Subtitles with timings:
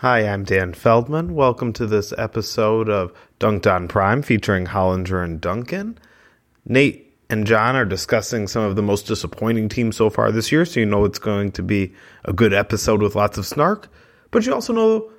[0.00, 1.34] Hi, I'm Dan Feldman.
[1.34, 5.98] Welcome to this episode of Dunked on Prime featuring Hollinger and Duncan.
[6.64, 10.64] Nate and John are discussing some of the most disappointing teams so far this year,
[10.64, 11.92] so you know it's going to be
[12.24, 13.88] a good episode with lots of snark.
[14.30, 15.10] But you also know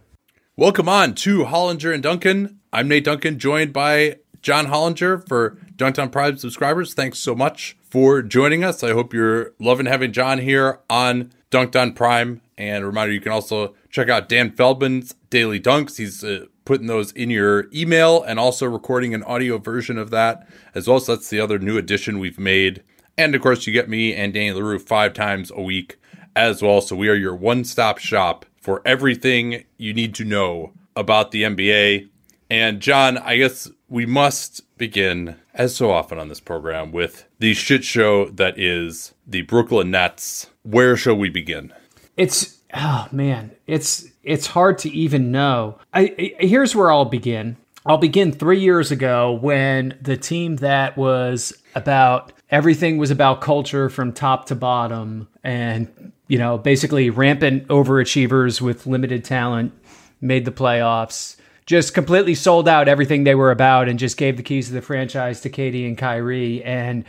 [0.58, 2.60] Welcome on to Hollinger and Duncan.
[2.74, 6.96] I'm Nate Duncan, joined by John Hollinger for Dunked Prime subscribers.
[6.96, 8.84] Thanks so much for joining us.
[8.84, 12.42] I hope you're loving having John here on Dunked on Prime.
[12.58, 15.98] And reminder, you can also check out Dan Feldman's Daily Dunks.
[15.98, 20.48] He's uh, putting those in your email and also recording an audio version of that
[20.76, 21.00] as well.
[21.00, 22.84] So that's the other new addition we've made.
[23.18, 25.98] And of course, you get me and Danny Leroux five times a week
[26.36, 26.82] as well.
[26.82, 31.44] So we are your one stop shop for everything you need to know about the
[31.44, 32.08] NBA.
[32.50, 37.54] And John, I guess we must begin, as so often on this program, with the
[37.54, 40.48] shit show that is the Brooklyn Nets.
[40.64, 41.74] Where shall we begin?
[42.18, 45.80] It's oh man, it's it's hard to even know.
[45.94, 47.58] I, I here's where I'll begin.
[47.86, 53.90] I'll begin three years ago when the team that was about everything was about culture
[53.90, 59.74] from top to bottom, and you know basically rampant overachievers with limited talent
[60.22, 64.44] made the playoffs just completely sold out everything they were about and just gave the
[64.44, 67.06] keys to the franchise to KD and Kyrie and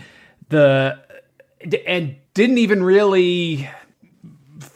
[0.51, 1.01] the
[1.89, 3.69] and didn't even really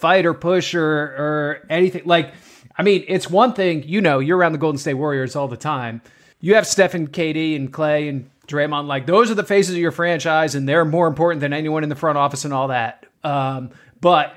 [0.04, 2.02] fight or push or or anything.
[2.04, 2.34] Like
[2.76, 5.56] I mean it's one thing you know you're around the Golden State Warriors all the
[5.56, 6.02] time.
[6.40, 8.86] You have Steph and KD and Clay and Draymond.
[8.86, 11.88] Like those are the faces of your franchise and they're more important than anyone in
[11.88, 13.06] the front office and all that.
[13.22, 13.70] Um,
[14.02, 14.36] but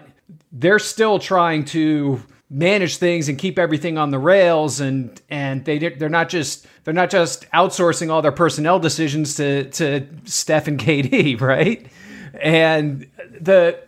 [0.54, 5.80] they're still trying to manage things and keep everything on the rails and and they
[5.80, 10.80] they're not just they're not just outsourcing all their personnel decisions to to Steph and
[10.80, 11.86] KD, right?
[12.40, 13.06] And
[13.42, 13.82] the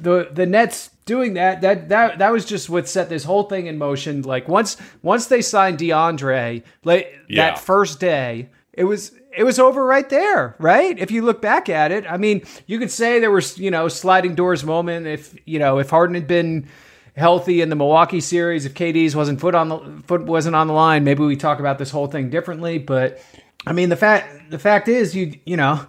[0.00, 3.66] the the Nets doing that that that that was just what set this whole thing
[3.66, 4.22] in motion.
[4.22, 7.50] Like once once they signed DeAndre, like Yeah.
[7.50, 10.96] that first day, it was it was over right there, right?
[10.98, 13.88] If you look back at it, I mean, you could say there was you know
[13.88, 16.68] sliding doors moment if you know if Harden had been
[17.16, 20.72] healthy in the Milwaukee series, if KD's wasn't foot on the foot wasn't on the
[20.74, 22.78] line, maybe we talk about this whole thing differently.
[22.78, 23.20] But
[23.66, 25.84] I mean, the fact the fact is, you you know,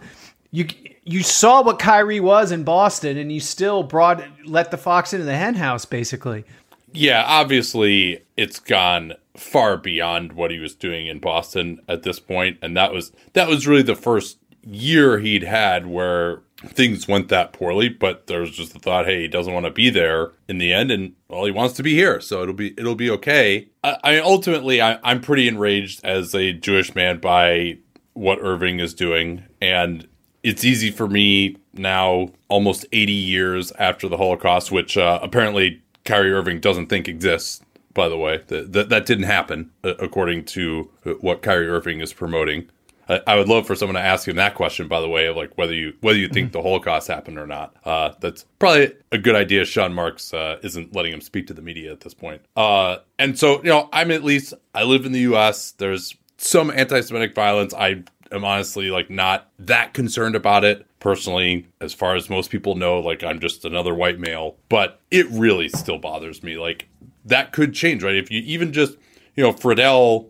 [0.51, 0.65] you
[1.11, 5.25] you saw what Kyrie was in Boston, and you still brought let the fox into
[5.25, 6.45] the henhouse, basically.
[6.94, 12.57] Yeah, obviously it's gone far beyond what he was doing in Boston at this point,
[12.61, 17.53] and that was that was really the first year he'd had where things went that
[17.53, 17.89] poorly.
[17.89, 20.73] But there was just the thought, hey, he doesn't want to be there in the
[20.73, 23.69] end, and well, he wants to be here, so it'll be it'll be okay.
[23.83, 27.79] I, I ultimately I, I'm pretty enraged as a Jewish man by
[28.13, 30.08] what Irving is doing, and
[30.43, 36.32] it's easy for me now, almost 80 years after the Holocaust, which uh, apparently Kyrie
[36.32, 37.61] Irving doesn't think exists.
[37.93, 40.90] By the way, that that, that didn't happen uh, according to
[41.20, 42.70] what Kyrie Irving is promoting.
[43.09, 44.88] I, I would love for someone to ask him that question.
[44.88, 47.76] By the way, of like whether you whether you think the Holocaust happened or not.
[47.84, 49.66] Uh, that's probably a good idea.
[49.66, 52.41] Sean Marks uh, isn't letting him speak to the media at this point.
[52.55, 55.72] Uh, and so you know, I'm at least I live in the U.S.
[55.72, 57.73] There's some anti-Semitic violence.
[57.73, 61.67] I am honestly like not that concerned about it personally.
[61.79, 65.69] As far as most people know like i'm just another white male but it really
[65.69, 66.57] still bothers me.
[66.57, 66.87] Like
[67.25, 68.16] that could change right?
[68.16, 68.97] If you even just
[69.35, 70.28] you know Friedell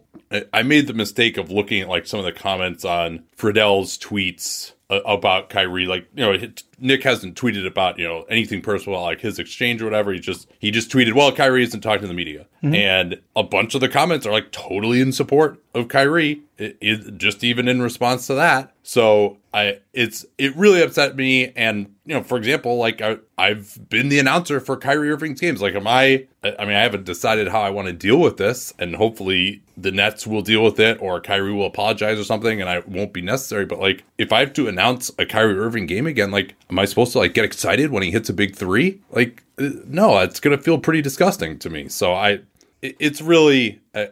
[0.53, 4.73] I- made the mistake of looking at like some of the comments on Friedell's tweets
[4.91, 5.85] about Kyrie.
[5.85, 6.47] Like, you know,
[6.79, 10.11] Nick hasn't tweeted about you know anything personal like his exchange or whatever.
[10.11, 12.75] He just he just tweeted, "Well, Kyrie isn't talking to the media," mm-hmm.
[12.75, 16.41] and a bunch of the comments are like totally in support of Kyrie.
[16.57, 18.73] It, it, just even in response to that.
[18.83, 21.51] So I it's it really upset me.
[21.55, 25.61] And you know, for example, like I I've been the announcer for Kyrie Irving's games.
[25.61, 26.27] Like, am I?
[26.43, 29.91] I mean, I haven't decided how I want to deal with this, and hopefully the
[29.91, 33.21] Nets will deal with it, or Kyrie will apologize or something, and I won't be
[33.21, 33.65] necessary.
[33.65, 36.85] But like, if I have to announce a Kyrie Irving game again, like, am I
[36.85, 39.01] supposed to like get excited when he hits a big three?
[39.11, 41.87] Like, uh, no, it's gonna feel pretty disgusting to me.
[41.87, 42.39] So I,
[42.81, 43.79] it's really.
[43.93, 44.05] Uh,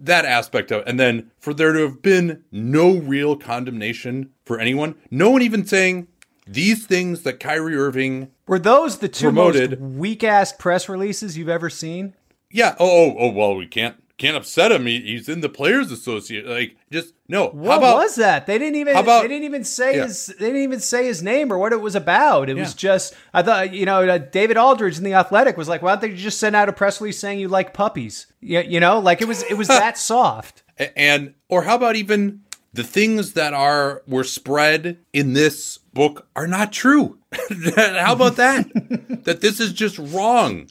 [0.00, 4.94] that aspect of and then for there to have been no real condemnation for anyone
[5.10, 6.06] no one even saying
[6.46, 11.36] these things that Kyrie Irving were those the two promoted, most weak ass press releases
[11.36, 12.14] you've ever seen?
[12.50, 14.86] Yeah oh oh, oh well we can't can't upset him.
[14.86, 16.44] He, he's in the players' associate.
[16.44, 17.48] Like, just no.
[17.48, 18.46] What about, was that?
[18.46, 18.96] They didn't even.
[18.96, 20.04] About, they didn't even say yeah.
[20.04, 20.26] his.
[20.26, 22.50] They didn't even say his name or what it was about.
[22.50, 22.62] It yeah.
[22.62, 23.14] was just.
[23.32, 26.14] I thought you know uh, David Aldridge in the Athletic was like, why don't they
[26.14, 28.26] just send out a press release saying you like puppies?
[28.40, 29.44] You, you know, like it was.
[29.44, 30.64] It was that soft.
[30.96, 32.42] And or how about even
[32.72, 37.18] the things that are were spread in this book are not true.
[37.76, 38.68] how about that?
[39.24, 40.68] that this is just wrong.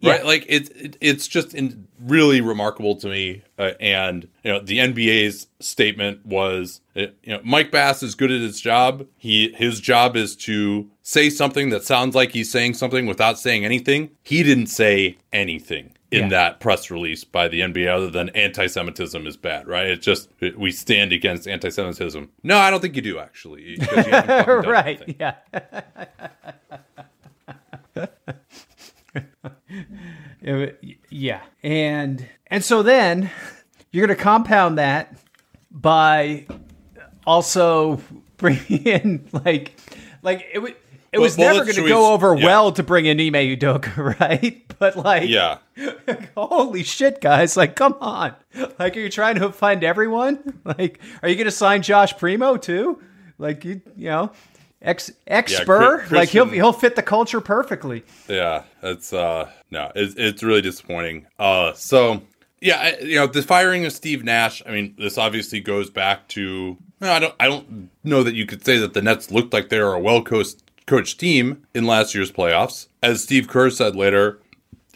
[0.00, 0.12] Yeah.
[0.12, 3.42] Right, like it's it, it's just in, really remarkable to me.
[3.58, 8.30] Uh, and you know, the NBA's statement was, uh, you know, Mike Bass is good
[8.30, 9.06] at his job.
[9.16, 13.64] He his job is to say something that sounds like he's saying something without saying
[13.64, 14.10] anything.
[14.22, 16.28] He didn't say anything in yeah.
[16.28, 19.86] that press release by the NBA other than anti-Semitism is bad, right?
[19.86, 22.30] It's just we stand against anti-Semitism.
[22.42, 23.62] No, I don't think you do actually.
[23.62, 23.86] You
[24.46, 25.02] right?
[25.18, 25.34] Yeah.
[31.10, 31.40] yeah.
[31.62, 33.30] And and so then
[33.90, 35.16] you're going to compound that
[35.70, 36.46] by
[37.26, 38.00] also
[38.36, 39.74] bringing in like
[40.22, 40.76] like it would
[41.12, 42.44] it was well, never going to go over yeah.
[42.44, 44.62] well to bring in Ime Udoka, right?
[44.78, 45.58] But like, yeah,
[46.36, 47.56] holy shit, guys!
[47.56, 48.34] Like, come on!
[48.78, 50.60] Like, are you trying to find everyone?
[50.64, 53.02] Like, are you going to sign Josh Primo too?
[53.38, 54.32] Like, you, you know,
[54.82, 58.04] ex ex Spur, yeah, like he'll he'll fit the culture perfectly.
[58.28, 61.26] Yeah, it's uh no, it's it's really disappointing.
[61.38, 62.22] Uh, so
[62.60, 64.62] yeah, I, you know the firing of Steve Nash.
[64.66, 68.64] I mean, this obviously goes back to I don't I don't know that you could
[68.64, 72.14] say that the Nets looked like they were a well coached coached team in last
[72.14, 72.88] year's playoffs.
[73.02, 74.40] As Steve Kerr said later,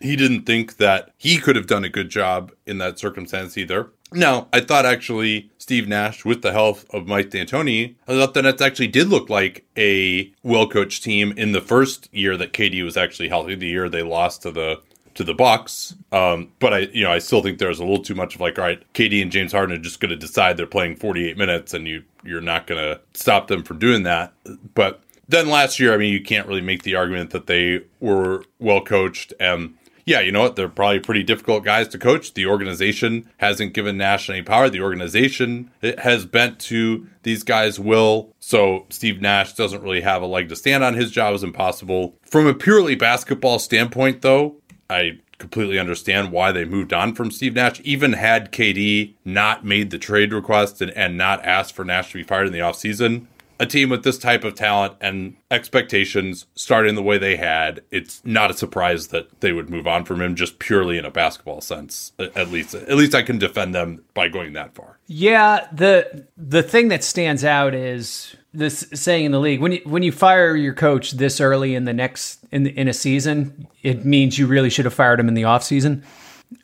[0.00, 3.90] he didn't think that he could have done a good job in that circumstance either.
[4.14, 8.42] Now, I thought actually Steve Nash, with the help of Mike D'Antoni, I thought the
[8.42, 12.84] Nets actually did look like a well coached team in the first year that KD
[12.84, 14.80] was actually healthy, the year they lost to the
[15.14, 15.94] to the Bucks.
[16.10, 18.58] Um, but I, you know, I still think there's a little too much of like,
[18.58, 21.74] all right, KD and James Harden are just going to decide they're playing 48 minutes,
[21.74, 24.32] and you you're not going to stop them from doing that.
[24.74, 28.44] But then last year, I mean, you can't really make the argument that they were
[28.58, 30.56] well coached and yeah, you know what?
[30.56, 32.34] They're probably pretty difficult guys to coach.
[32.34, 34.68] The organization hasn't given Nash any power.
[34.68, 38.34] The organization has bent to these guys' will.
[38.40, 40.94] So Steve Nash doesn't really have a leg to stand on.
[40.94, 42.16] His job is impossible.
[42.22, 44.56] From a purely basketball standpoint, though,
[44.90, 47.80] I completely understand why they moved on from Steve Nash.
[47.82, 52.18] Even had KD not made the trade request and, and not asked for Nash to
[52.18, 53.26] be fired in the offseason,
[53.58, 58.20] a team with this type of talent and expectations starting the way they had, it's
[58.24, 61.60] not a surprise that they would move on from him just purely in a basketball
[61.60, 62.12] sense.
[62.18, 64.98] At least at least I can defend them by going that far.
[65.06, 69.80] Yeah, the the thing that stands out is this saying in the league when you
[69.84, 74.04] when you fire your coach this early in the next in in a season, it
[74.04, 76.02] means you really should have fired him in the offseason.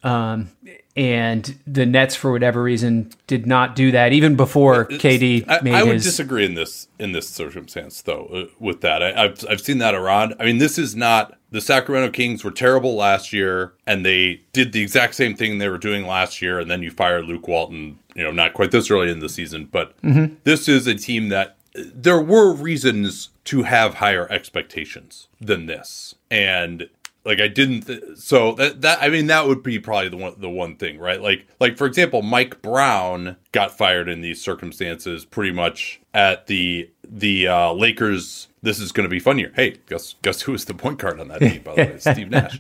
[0.03, 0.51] Um,
[0.99, 5.75] and the Nets, for whatever reason, did not do that even before KD I, made
[5.75, 6.05] I would his...
[6.05, 8.27] disagree in this in this circumstance, though.
[8.27, 10.35] Uh, with that, I, have I've seen that around.
[10.41, 14.73] I mean, this is not the Sacramento Kings were terrible last year, and they did
[14.73, 18.01] the exact same thing they were doing last year, and then you fire Luke Walton.
[18.17, 20.35] You know, not quite this early in the season, but mm-hmm.
[20.43, 26.89] this is a team that there were reasons to have higher expectations than this, and
[27.25, 27.83] like I didn't.
[27.83, 30.99] Th- so that that I mean that would be probably the one the one thing,
[30.99, 31.21] right?
[31.21, 36.91] Like like for example, Mike Brown got fired in these circumstances pretty much at the
[37.07, 38.49] the uh, Lakers.
[38.61, 39.53] This is going to be fun here.
[39.55, 41.63] Hey, guess guess who was the point guard on that team?
[41.63, 42.59] By the way, Steve Nash.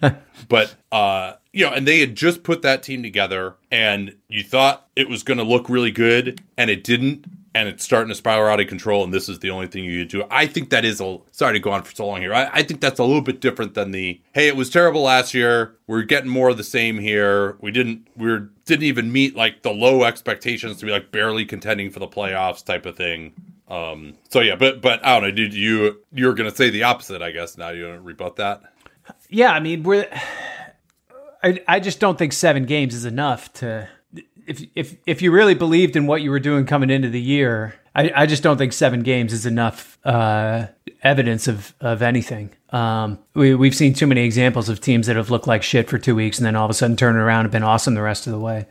[0.48, 4.86] But uh, you know, and they had just put that team together, and you thought
[4.94, 7.24] it was going to look really good, and it didn't
[7.58, 10.04] and it's starting to spiral out of control and this is the only thing you
[10.04, 12.48] do i think that is a sorry to go on for so long here I,
[12.52, 15.76] I, think that's a little bit different than the hey it was terrible last year
[15.86, 19.72] we're getting more of the same here we didn't we didn't even meet like the
[19.72, 23.34] low expectations to be like barely contending for the playoffs type of thing
[23.68, 25.30] Um, so yeah, but but I don't know.
[25.30, 27.20] Did you you're to say the opposite?
[27.22, 28.62] I guess now you don't rebut that.
[29.28, 30.08] Yeah, I mean, we're.
[31.42, 33.88] I I just don't think seven games is enough to.
[34.48, 37.74] If if if you really believed in what you were doing coming into the year,
[37.94, 40.68] I, I just don't think seven games is enough uh,
[41.02, 42.50] evidence of of anything.
[42.70, 45.98] Um, we we've seen too many examples of teams that have looked like shit for
[45.98, 48.26] two weeks and then all of a sudden turn around and been awesome the rest
[48.26, 48.66] of the way.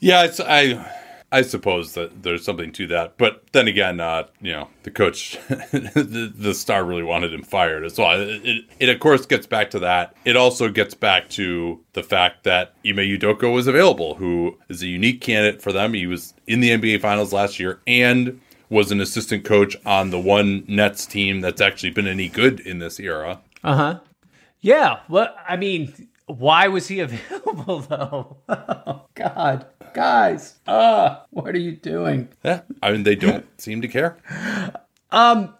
[0.00, 0.99] Yeah, it's I
[1.32, 5.38] I suppose that there's something to that, but then again, uh, you know, the coach,
[5.48, 8.20] the, the, star really wanted him fired as well.
[8.20, 10.16] It, it, it, of course gets back to that.
[10.24, 14.88] It also gets back to the fact that Ime Udoka was available, who is a
[14.88, 15.94] unique candidate for them.
[15.94, 20.20] He was in the NBA Finals last year and was an assistant coach on the
[20.20, 23.40] one Nets team that's actually been any good in this era.
[23.62, 24.00] Uh huh.
[24.60, 25.00] Yeah.
[25.08, 28.36] Well, I mean, why was he available though?
[28.48, 32.28] oh God, guys, uh, what are you doing?
[32.44, 34.18] Yeah, I mean they don't seem to care.
[35.10, 35.54] Um,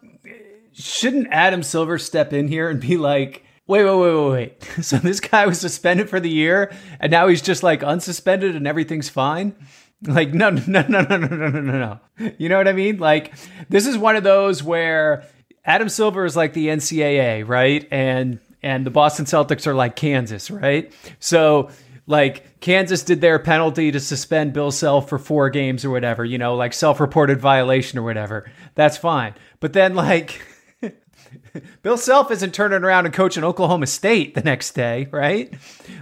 [0.73, 3.45] shouldn't Adam Silver step in here and be like?
[3.67, 4.85] Wait, wait, wait, wait, wait.
[4.85, 8.67] So this guy was suspended for the year, and now he's just like unsuspended, and
[8.67, 9.55] everything's fine.
[10.03, 11.61] Like, no, no, no, no, no, no, no, no,
[12.19, 12.33] no.
[12.37, 12.99] You know what I mean?
[12.99, 13.33] Like,
[13.69, 15.25] this is one of those where
[15.65, 17.87] Adam Silver is like the NCAA, right?
[17.93, 20.93] And and the Boston Celtics are like Kansas, right?
[21.19, 21.71] So
[22.07, 26.39] like Kansas did their penalty to suspend Bill Self for four games or whatever, you
[26.39, 28.51] know, like self-reported violation or whatever.
[28.75, 29.35] That's fine.
[29.61, 30.43] But then like
[31.83, 35.55] Bill Self isn't turning around and coaching Oklahoma State the next day, right?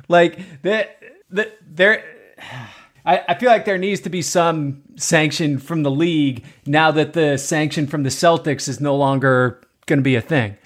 [0.08, 2.04] Like that that there
[3.04, 7.14] I, I feel like there needs to be some sanction from the league now that
[7.14, 10.58] the sanction from the Celtics is no longer going to be a thing.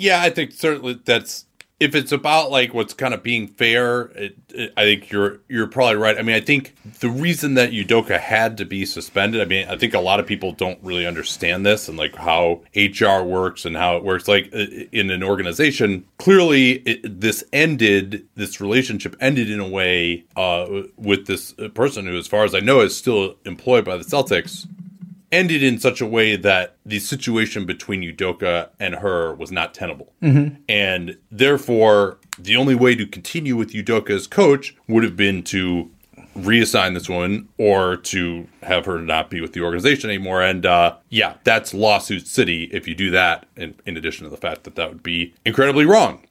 [0.00, 1.44] Yeah, I think certainly that's
[1.78, 5.66] if it's about like what's kind of being fair, it, it, I think you're you're
[5.66, 6.16] probably right.
[6.16, 9.76] I mean, I think the reason that Udoka had to be suspended, I mean, I
[9.76, 13.76] think a lot of people don't really understand this and like how HR works and
[13.76, 14.26] how it works.
[14.26, 20.84] Like in an organization, clearly it, this ended, this relationship ended in a way uh,
[20.96, 24.66] with this person who, as far as I know, is still employed by the Celtics
[25.32, 30.12] ended in such a way that the situation between Udoka and her was not tenable.
[30.22, 30.56] Mm-hmm.
[30.68, 35.90] And therefore, the only way to continue with Udoka as coach would have been to
[36.36, 40.42] reassign this woman or to have her not be with the organization anymore.
[40.42, 44.36] And uh, yeah, that's lawsuit city if you do that, in, in addition to the
[44.36, 46.24] fact that that would be incredibly wrong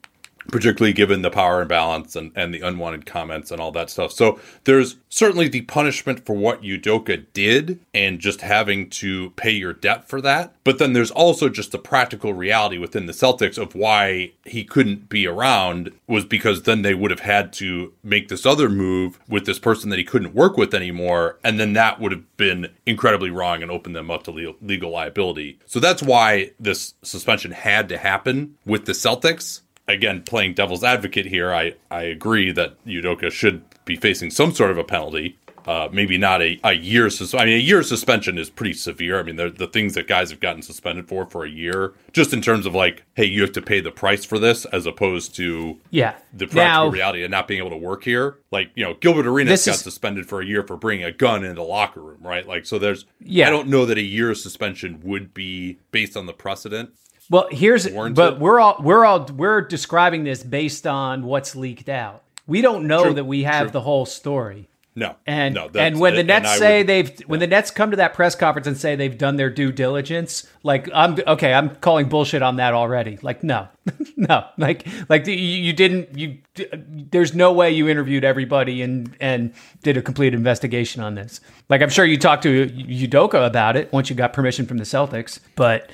[0.50, 4.12] particularly given the power imbalance and, and the unwanted comments and all that stuff.
[4.12, 9.74] So there's certainly the punishment for what Udoka did and just having to pay your
[9.74, 10.56] debt for that.
[10.64, 15.10] But then there's also just the practical reality within the Celtics of why he couldn't
[15.10, 19.46] be around was because then they would have had to make this other move with
[19.46, 21.38] this person that he couldn't work with anymore.
[21.44, 25.60] And then that would have been incredibly wrong and opened them up to legal liability.
[25.66, 31.26] So that's why this suspension had to happen with the Celtics again, playing devil's advocate
[31.26, 35.38] here, I, I agree that Udoka should be facing some sort of a penalty.
[35.66, 37.10] Uh, maybe not a, a year.
[37.10, 39.20] Sus- I mean, a year suspension is pretty severe.
[39.20, 42.42] I mean, the things that guys have gotten suspended for for a year, just in
[42.42, 45.78] terms of like, hey, you have to pay the price for this, as opposed to
[45.92, 48.38] yeah the practical now, reality of not being able to work here.
[48.52, 51.44] Like, you know, Gilbert Arenas got is, suspended for a year for bringing a gun
[51.44, 52.48] into the locker room, right?
[52.48, 53.48] Like, so there's yeah.
[53.48, 56.92] I don't know that a year suspension would be based on the precedent.
[57.30, 62.24] Well, here's but we're all we're all we're describing this based on what's leaked out.
[62.48, 63.14] We don't know True.
[63.14, 63.72] that we have True.
[63.72, 64.68] the whole story.
[64.96, 67.98] No, and no, and when the Nets say would, they've when the Nets come to
[67.98, 72.10] that press conference and say they've done their due diligence, like I'm okay, I'm calling
[72.10, 73.18] bullshit on that already.
[73.22, 73.68] Like no,
[74.18, 76.40] no, like like you, you didn't you.
[76.56, 81.40] There's no way you interviewed everybody and and did a complete investigation on this.
[81.70, 84.86] Like I'm sure you talked to Udoka about it once you got permission from the
[84.86, 85.92] Celtics, but.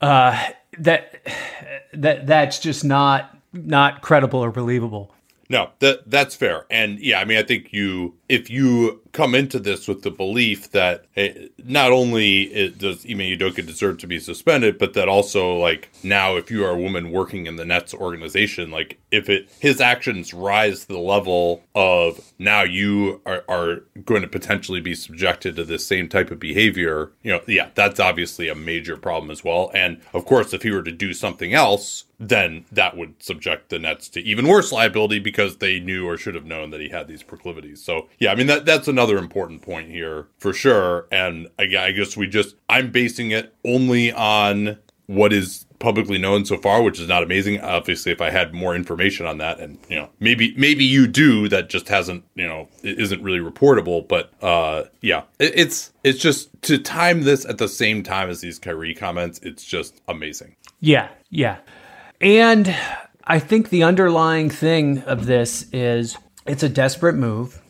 [0.00, 1.20] uh that
[1.92, 5.14] that that's just not not credible or believable.
[5.48, 6.66] No, that that's fair.
[6.70, 10.70] And yeah, I mean I think you if you come into this with the belief
[10.72, 15.56] that hey, not only it, does Ime Udoka deserve to be suspended, but that also
[15.56, 19.48] like now if you are a woman working in the Nets organization, like if it
[19.60, 24.94] his actions rise to the level of now you are, are going to potentially be
[24.94, 29.30] subjected to this same type of behavior, you know, yeah, that's obviously a major problem
[29.30, 29.70] as well.
[29.74, 33.78] And of course, if he were to do something else, then that would subject the
[33.78, 37.08] Nets to even worse liability because they knew or should have known that he had
[37.08, 37.82] these proclivities.
[37.82, 41.06] So yeah, I mean that that's another important point here for sure.
[41.10, 46.46] And I, I guess we just, I'm basing it only on what is publicly known
[46.46, 47.60] so far, which is not amazing.
[47.60, 51.48] Obviously, if I had more information on that, and you know, maybe maybe you do,
[51.48, 54.06] that just hasn't, you know isn't really reportable.
[54.06, 58.40] But uh, yeah, it, it's it's just to time this at the same time as
[58.40, 59.40] these Kyrie comments.
[59.42, 60.56] It's just amazing.
[60.80, 61.58] Yeah, yeah,
[62.20, 62.74] and
[63.24, 66.16] I think the underlying thing of this is
[66.46, 67.60] it's a desperate move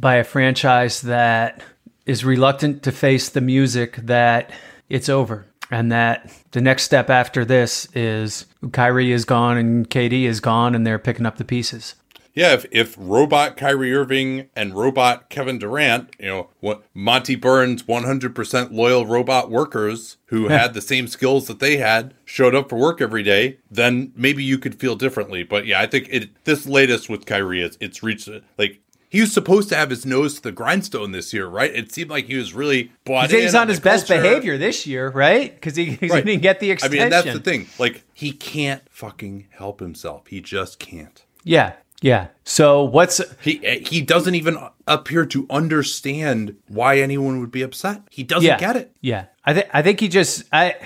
[0.00, 1.62] by a franchise that
[2.06, 4.50] is reluctant to face the music that
[4.88, 10.24] it's over and that the next step after this is Kyrie is gone and KD
[10.24, 11.94] is gone and they're picking up the pieces.
[12.32, 17.82] Yeah, if, if robot Kyrie Irving and robot Kevin Durant, you know, what Monty Burns
[17.82, 22.76] 100% loyal robot workers who had the same skills that they had showed up for
[22.76, 25.42] work every day, then maybe you could feel differently.
[25.42, 28.80] But yeah, I think it this latest with Kyrie is it's reached like
[29.10, 31.74] he was supposed to have his nose to the grindstone this year, right?
[31.74, 34.22] It seemed like he was really bought He's in on his best culture.
[34.22, 35.52] behavior this year, right?
[35.54, 36.24] Because he, he Right.
[36.24, 36.98] didn't get the extension.
[37.00, 37.66] I mean, that's the thing.
[37.78, 40.28] Like he can't fucking help himself.
[40.28, 41.22] He just can't.
[41.44, 42.28] Yeah, yeah.
[42.44, 48.02] So what's He he doesn't even appear to understand why anyone would be upset.
[48.10, 48.94] He doesn't yeah, get it.
[49.00, 50.76] Yeah, I think I think he just I.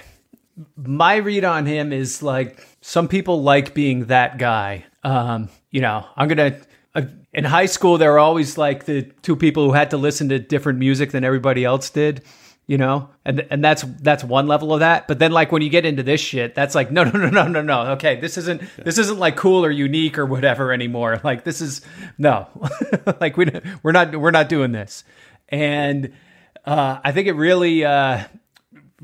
[0.77, 4.85] My read on him is like some people like being that guy.
[5.03, 6.57] Um, you know, I'm gonna.
[6.95, 7.03] Uh,
[7.35, 10.39] in high school, there were always like the two people who had to listen to
[10.39, 12.23] different music than everybody else did.
[12.67, 15.07] You know, and and that's that's one level of that.
[15.07, 17.47] But then, like when you get into this shit, that's like no, no, no, no,
[17.47, 17.81] no, no.
[17.93, 21.21] Okay, this isn't this isn't like cool or unique or whatever anymore.
[21.25, 21.83] Like this is
[22.17, 22.49] no,
[23.21, 23.51] like we
[23.83, 25.05] we're not we're not doing this.
[25.51, 26.15] And
[26.65, 28.25] uh, I think it really uh,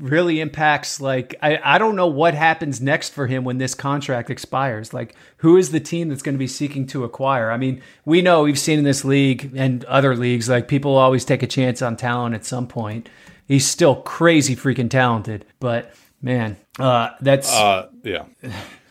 [0.01, 4.29] really impacts like I, I don't know what happens next for him when this contract
[4.29, 4.93] expires.
[4.93, 7.51] Like who is the team that's going to be seeking to acquire?
[7.51, 11.23] I mean we know we've seen in this league and other leagues like people always
[11.23, 13.09] take a chance on talent at some point.
[13.47, 18.25] He's still crazy freaking talented but man uh that's Uh, yeah.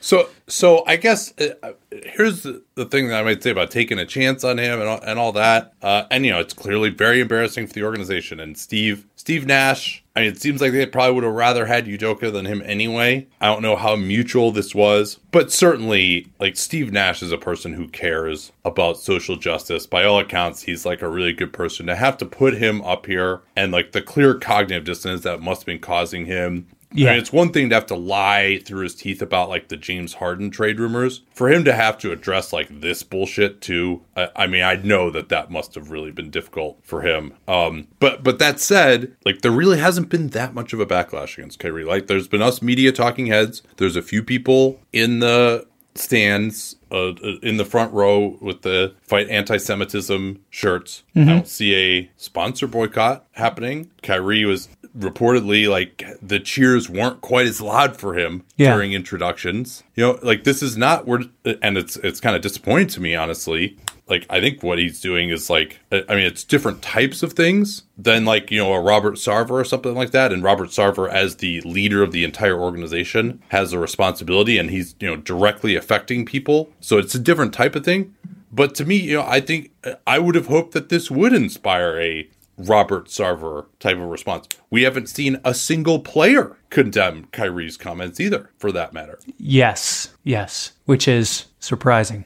[0.01, 3.99] So so I guess uh, here's the, the thing that I might say about taking
[3.99, 5.73] a chance on him and all, and all that.
[5.83, 10.03] Uh, and you know, it's clearly very embarrassing for the organization and Steve Steve Nash.
[10.17, 13.27] I mean, it seems like they probably would have rather had Udoka than him anyway.
[13.41, 17.75] I don't know how mutual this was, but certainly, like Steve Nash is a person
[17.75, 19.87] who cares about social justice.
[19.87, 21.87] By all accounts, he's like a really good person.
[21.87, 25.63] To have to put him up here and like the clear cognitive dissonance that must
[25.63, 27.09] have been causing him Yeah.
[27.09, 29.77] I mean, it's one thing to have to lie through his teeth about like the
[29.77, 31.23] James Harden trade rumors.
[31.33, 35.11] For him to have to address like this bullshit too, I, I mean, I know
[35.11, 37.35] that that must have really been difficult for him.
[37.47, 41.39] Um, but but that said, like there really hasn't been that much of a backlash
[41.39, 41.85] against Kyrie.
[41.85, 43.63] Like there's been us media talking heads.
[43.77, 49.29] There's a few people in the stands uh, in the front row with the fight
[49.29, 51.03] anti-Semitism shirts.
[51.17, 53.91] I don't see a sponsor boycott happening.
[54.03, 58.75] Kyrie was reportedly like the cheers weren't quite as loud for him Yeah.
[58.75, 59.83] during introductions.
[59.95, 61.21] You know, like this is not where,
[61.63, 63.77] and it's it's kind of disappointing to me, honestly.
[64.09, 67.85] Like I think what he's doing is like, I mean, it's different types of things
[67.97, 70.33] than like you know a Robert Sarver or something like that.
[70.33, 74.97] And Robert Sarver, as the leader of the entire organization, has a responsibility, and he's
[74.99, 76.73] you know directly affecting people.
[76.81, 78.15] So it's a different type of thing.
[78.53, 79.71] But to me, you know, I think
[80.07, 84.49] I would have hoped that this would inspire a Robert Sarver type of response.
[84.71, 89.19] We haven't seen a single player condemn Kyrie's comments either, for that matter.
[89.39, 92.25] yes yes which is surprising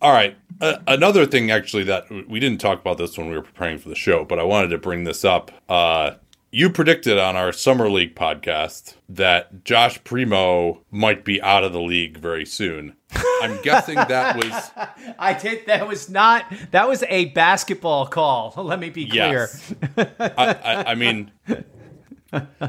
[0.00, 0.36] All right.
[0.60, 3.88] Uh, another thing, actually, that we didn't talk about this when we were preparing for
[3.88, 5.50] the show, but I wanted to bring this up.
[5.68, 6.12] Uh,
[6.54, 11.80] you predicted on our Summer League podcast that Josh Primo might be out of the
[11.80, 12.94] league very soon.
[13.42, 14.70] I'm guessing that was
[15.18, 19.74] i did that was not that was a basketball call let me be clear Yes.
[20.18, 21.32] I, I, I mean,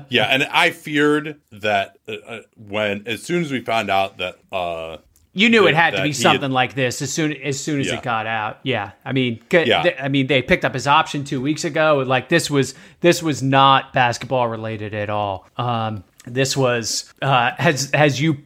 [0.09, 4.39] yeah, and I feared that uh, uh, when as soon as we found out that
[4.51, 4.97] uh,
[5.35, 7.59] You knew that- it had to be he had- something like this as soon as
[7.59, 7.95] soon as Yeah.
[7.97, 8.59] it got out.
[8.63, 9.83] Yeah, I mean, Yeah.
[9.83, 12.03] th- I mean, they picked up his option two weeks ago.
[12.05, 15.45] Like this was this was not basketball related at all.
[15.57, 18.37] Um, this was uh, has has you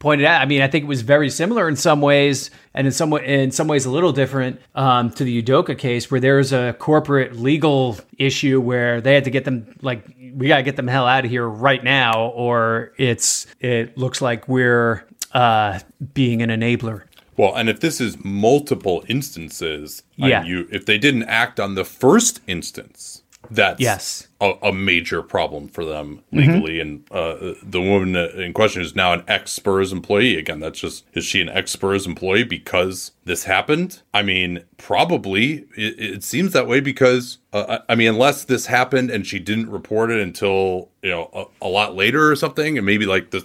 [0.00, 0.40] pointed out.
[0.40, 3.50] I mean, I think it was very similar in some ways, and in some in
[3.52, 7.36] some ways, a little different um, to the Udoka case, where there was a corporate
[7.36, 10.02] legal issue where they had to get them like
[10.34, 14.20] we got to get them hell out of here right now, or it's it looks
[14.22, 15.80] like we're uh,
[16.14, 17.02] being an enabler.
[17.36, 20.44] Well, and if this is multiple instances, Yeah.
[20.44, 24.28] you if they didn't act on the first instance, that's Yes.
[24.40, 26.78] a, a major problem for them legally.
[26.78, 30.36] And uh, the woman in question is now an ex Spurs employee.
[30.36, 34.02] Again, that's just is she an ex Spurs employee because this happened?
[34.14, 35.64] I mean, probably.
[35.76, 39.38] It, it seems that way because uh, I I mean, unless this happened and she
[39.38, 43.30] didn't report it until you know a, a lot later or something, and maybe like
[43.30, 43.44] the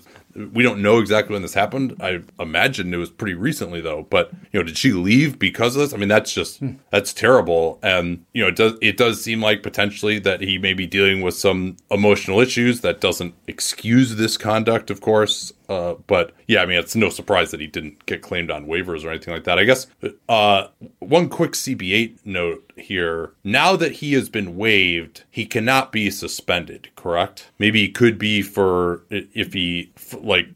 [0.53, 1.95] we don't know exactly when this happened.
[1.99, 4.05] I imagine it was pretty recently though.
[4.09, 5.93] But you know, did she leave because of this?
[5.93, 6.73] I mean, that's just hmm.
[6.91, 7.79] that's terrible.
[7.81, 11.21] And you know, it does it does seem like potentially that he may be dealing
[11.21, 12.81] with some emotional issues.
[12.81, 15.53] That doesn't excuse this conduct, of course.
[15.69, 19.03] Uh, but yeah, I mean, it's no surprise that he didn't get claimed on waivers
[19.03, 19.59] or anything like that.
[19.59, 19.87] I guess
[20.29, 20.67] uh,
[20.99, 23.33] one quick CBA note here.
[23.43, 27.49] Now that he has been waived, he cannot be suspended, correct?
[27.59, 30.47] Maybe he could be for if he like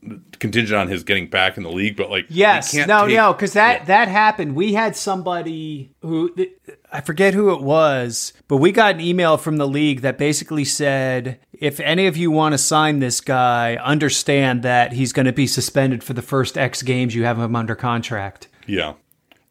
[0.41, 2.73] contingent on his getting back in the league, but like Yes.
[2.73, 3.85] can't No, take- no, because that Yeah.
[3.85, 4.55] that happened.
[4.55, 6.33] We had somebody who
[6.91, 10.65] I forget who it was, but we got an email from the league that basically
[10.65, 15.31] said, if any of you want to sign this guy, understand that he's going to
[15.31, 18.49] be suspended for the first X games you have him under contract.
[18.67, 18.93] Yeah.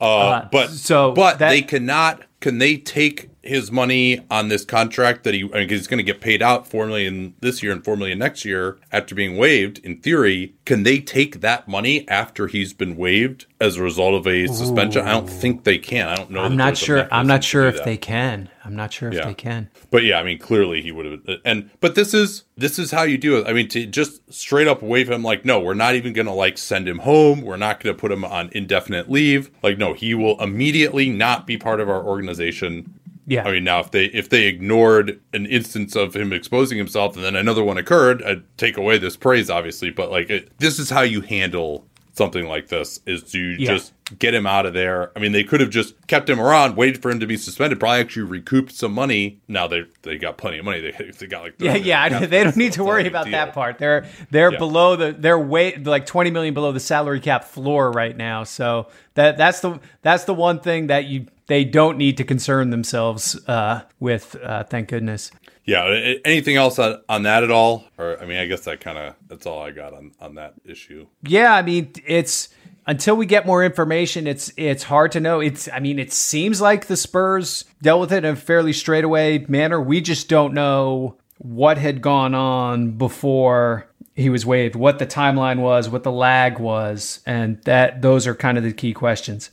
[0.00, 2.22] Uh, but so but that- they cannot.
[2.40, 6.05] Can they take his money on this contract that he I mean, he's going to
[6.05, 9.79] get paid out four million this year and four million next year after being waived?
[9.79, 14.26] In theory, can they take that money after he's been waived as a result of
[14.26, 15.07] a suspension?
[15.07, 16.09] I don't think they can.
[16.09, 16.42] I don't know.
[16.42, 17.09] I'm not sure.
[17.11, 17.85] I'm not sure if that.
[17.85, 18.48] they can.
[18.62, 19.24] I'm not sure if Yeah.
[19.24, 19.70] they can.
[19.90, 21.20] But yeah, I mean, clearly he would have.
[21.44, 23.46] And but this is this is how you do it.
[23.46, 26.59] I mean, to just straight up waive him, like, no, we're not even gonna like
[26.59, 27.40] send him home.
[27.40, 29.50] We're not gonna put him on indefinite leave.
[29.62, 32.99] Like, no, he will immediately not be part of our organization.
[33.26, 33.46] Yeah.
[33.46, 37.24] I mean, now if they if they ignored an instance of him exposing himself and
[37.24, 39.90] then another one occurred, I'd take away this praise, obviously.
[39.90, 43.74] But like, it, this is how you handle something like this: is to Yeah.
[43.74, 45.12] just get him out of there.
[45.14, 47.78] I mean, they could have just kept him around, waited for him to be suspended,
[47.78, 49.38] probably actually recouped some money.
[49.46, 50.80] Now they they got plenty of money.
[50.80, 52.26] They they got like Yeah, yeah.
[52.26, 53.78] They don't need to worry about that part.
[53.78, 54.59] They're they're Yeah.
[54.59, 58.42] below the they're way like twenty million below the salary cap floor right now.
[58.44, 62.70] So that that's the that's the one thing that you they don't need to concern
[62.70, 64.36] themselves uh, with.
[64.40, 65.32] Uh, thank goodness.
[65.64, 66.14] Yeah.
[66.24, 67.84] Anything else on, on that at all?
[67.98, 70.54] Or I mean, I guess that kind of that's all I got on on that
[70.64, 71.08] issue.
[71.24, 72.50] Yeah, I mean it's
[72.86, 75.40] until we get more information, it's it's hard to know.
[75.40, 79.44] It's I mean it seems like the Spurs dealt with it in a fairly straightaway
[79.48, 79.80] manner.
[79.80, 85.58] We just don't know what had gone on before he was waived, what the timeline
[85.58, 89.50] was, what the lag was, and that those are kind of the key questions.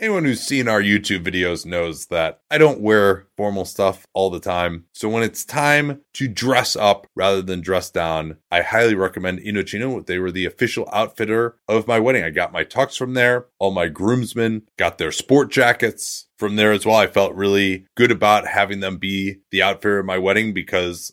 [0.00, 4.40] Anyone who's seen our YouTube videos knows that I don't wear formal stuff all the
[4.40, 4.86] time.
[4.94, 10.06] So when it's time to dress up rather than dress down, I highly recommend Indochino.
[10.06, 12.24] They were the official outfitter of my wedding.
[12.24, 13.48] I got my tux from there.
[13.58, 16.96] All my groomsmen got their sport jackets from there as well.
[16.96, 21.12] I felt really good about having them be the outfitter of my wedding because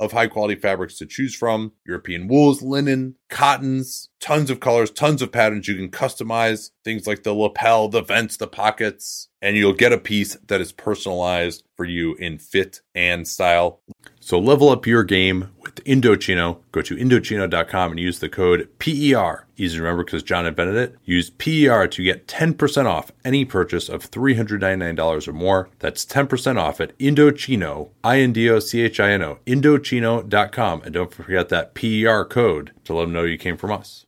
[0.00, 1.72] of high quality fabrics to choose from.
[1.86, 5.68] European wools, linen, cottons, tons of colors, tons of patterns.
[5.68, 9.98] You can customize things like the lapel, the vents, the pockets, and you'll get a
[9.98, 13.82] piece that is personalized for you in fit and style.
[14.20, 16.58] So level up your game Indochino.
[16.72, 19.46] Go to Indochino.com and use the code PER.
[19.56, 20.96] Easy to remember because John invented it.
[21.04, 25.68] Use PER to get 10% off any purchase of $399 or more.
[25.78, 30.82] That's 10% off at Indochino, I-N-D-O-C-H-I-N-O, Indochino.com.
[30.82, 34.06] And don't forget that PER code to let them know you came from us.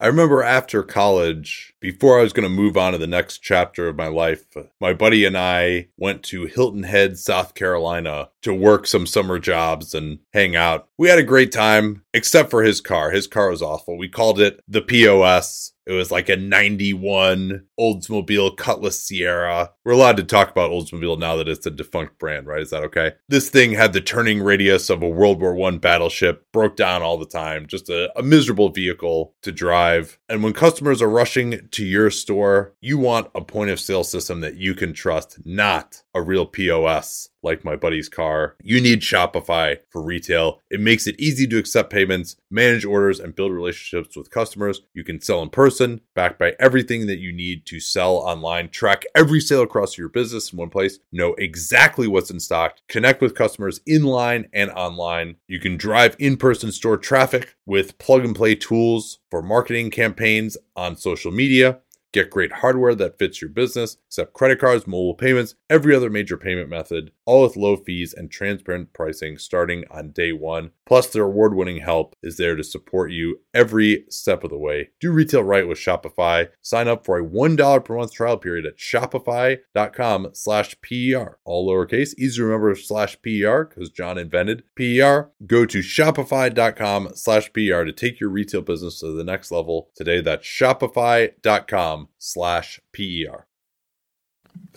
[0.00, 3.88] I remember after college, before I was going to move on to the next chapter
[3.88, 4.44] of my life,
[4.80, 9.94] my buddy and I went to Hilton Head, South Carolina to work some summer jobs
[9.94, 10.88] and hang out.
[10.98, 13.12] We had a great time, except for his car.
[13.12, 13.96] His car was awful.
[13.96, 15.73] We called it the POS.
[15.86, 19.70] It was like a 91 Oldsmobile Cutlass Sierra.
[19.84, 22.62] We're allowed to talk about Oldsmobile now that it's a defunct brand, right?
[22.62, 23.12] Is that okay?
[23.28, 27.18] This thing had the turning radius of a World War One battleship, broke down all
[27.18, 30.18] the time, just a, a miserable vehicle to drive.
[30.28, 34.40] And when customers are rushing to your store, you want a point of sale system
[34.40, 38.56] that you can trust, not a real POS like my buddy's car.
[38.62, 40.60] You need Shopify for retail.
[40.70, 44.80] It makes it easy to accept payments, manage orders, and build relationships with customers.
[44.94, 48.70] You can sell in person, backed by everything that you need to sell online.
[48.70, 50.98] Track every sale across your business in one place.
[51.12, 52.78] Know exactly what's in stock.
[52.88, 55.36] Connect with customers in line and online.
[55.46, 60.56] You can drive in person store traffic with plug and play tools for marketing campaigns
[60.76, 61.80] on social media.
[62.14, 66.36] Get great hardware that fits your business, accept credit cards, mobile payments, every other major
[66.36, 70.70] payment method, all with low fees and transparent pricing starting on day one.
[70.86, 74.90] Plus, their award winning help is there to support you every step of the way.
[75.00, 76.50] Do retail right with Shopify.
[76.62, 81.38] Sign up for a $1 per month trial period at shopify.com slash PER.
[81.44, 85.32] All lowercase, easy to remember slash PER because John invented PER.
[85.44, 90.20] Go to shopify.com slash PER to take your retail business to the next level today.
[90.20, 93.46] That's shopify.com slash PER.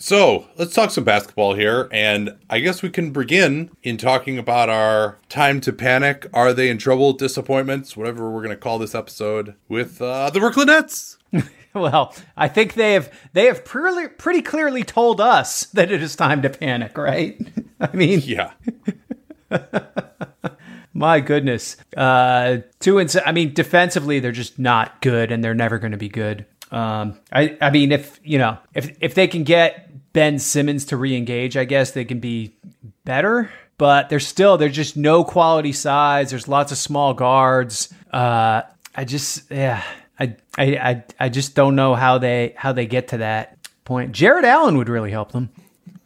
[0.00, 1.88] So let's talk some basketball here.
[1.90, 6.26] And I guess we can begin in talking about our time to panic.
[6.32, 7.12] Are they in trouble?
[7.12, 11.18] Disappointments, whatever we're going to call this episode, with uh, the Brooklyn Nets.
[11.74, 16.14] well, I think they have they have pretty pretty clearly told us that it is
[16.14, 17.40] time to panic, right?
[17.80, 18.52] I mean, yeah.
[20.94, 25.78] My goodness, uh, two and I mean, defensively they're just not good, and they're never
[25.78, 26.44] going to be good.
[26.70, 30.96] Um, I I mean, if you know, if if they can get Ben Simmons to
[30.96, 32.54] re-engage, I guess they can be
[33.04, 33.50] better.
[33.78, 36.30] But there's still there's just no quality size.
[36.30, 37.92] There's lots of small guards.
[38.12, 38.62] Uh,
[38.94, 39.82] I just yeah,
[40.18, 44.12] I, I I I just don't know how they how they get to that point.
[44.12, 45.50] Jarrett Allen would really help them.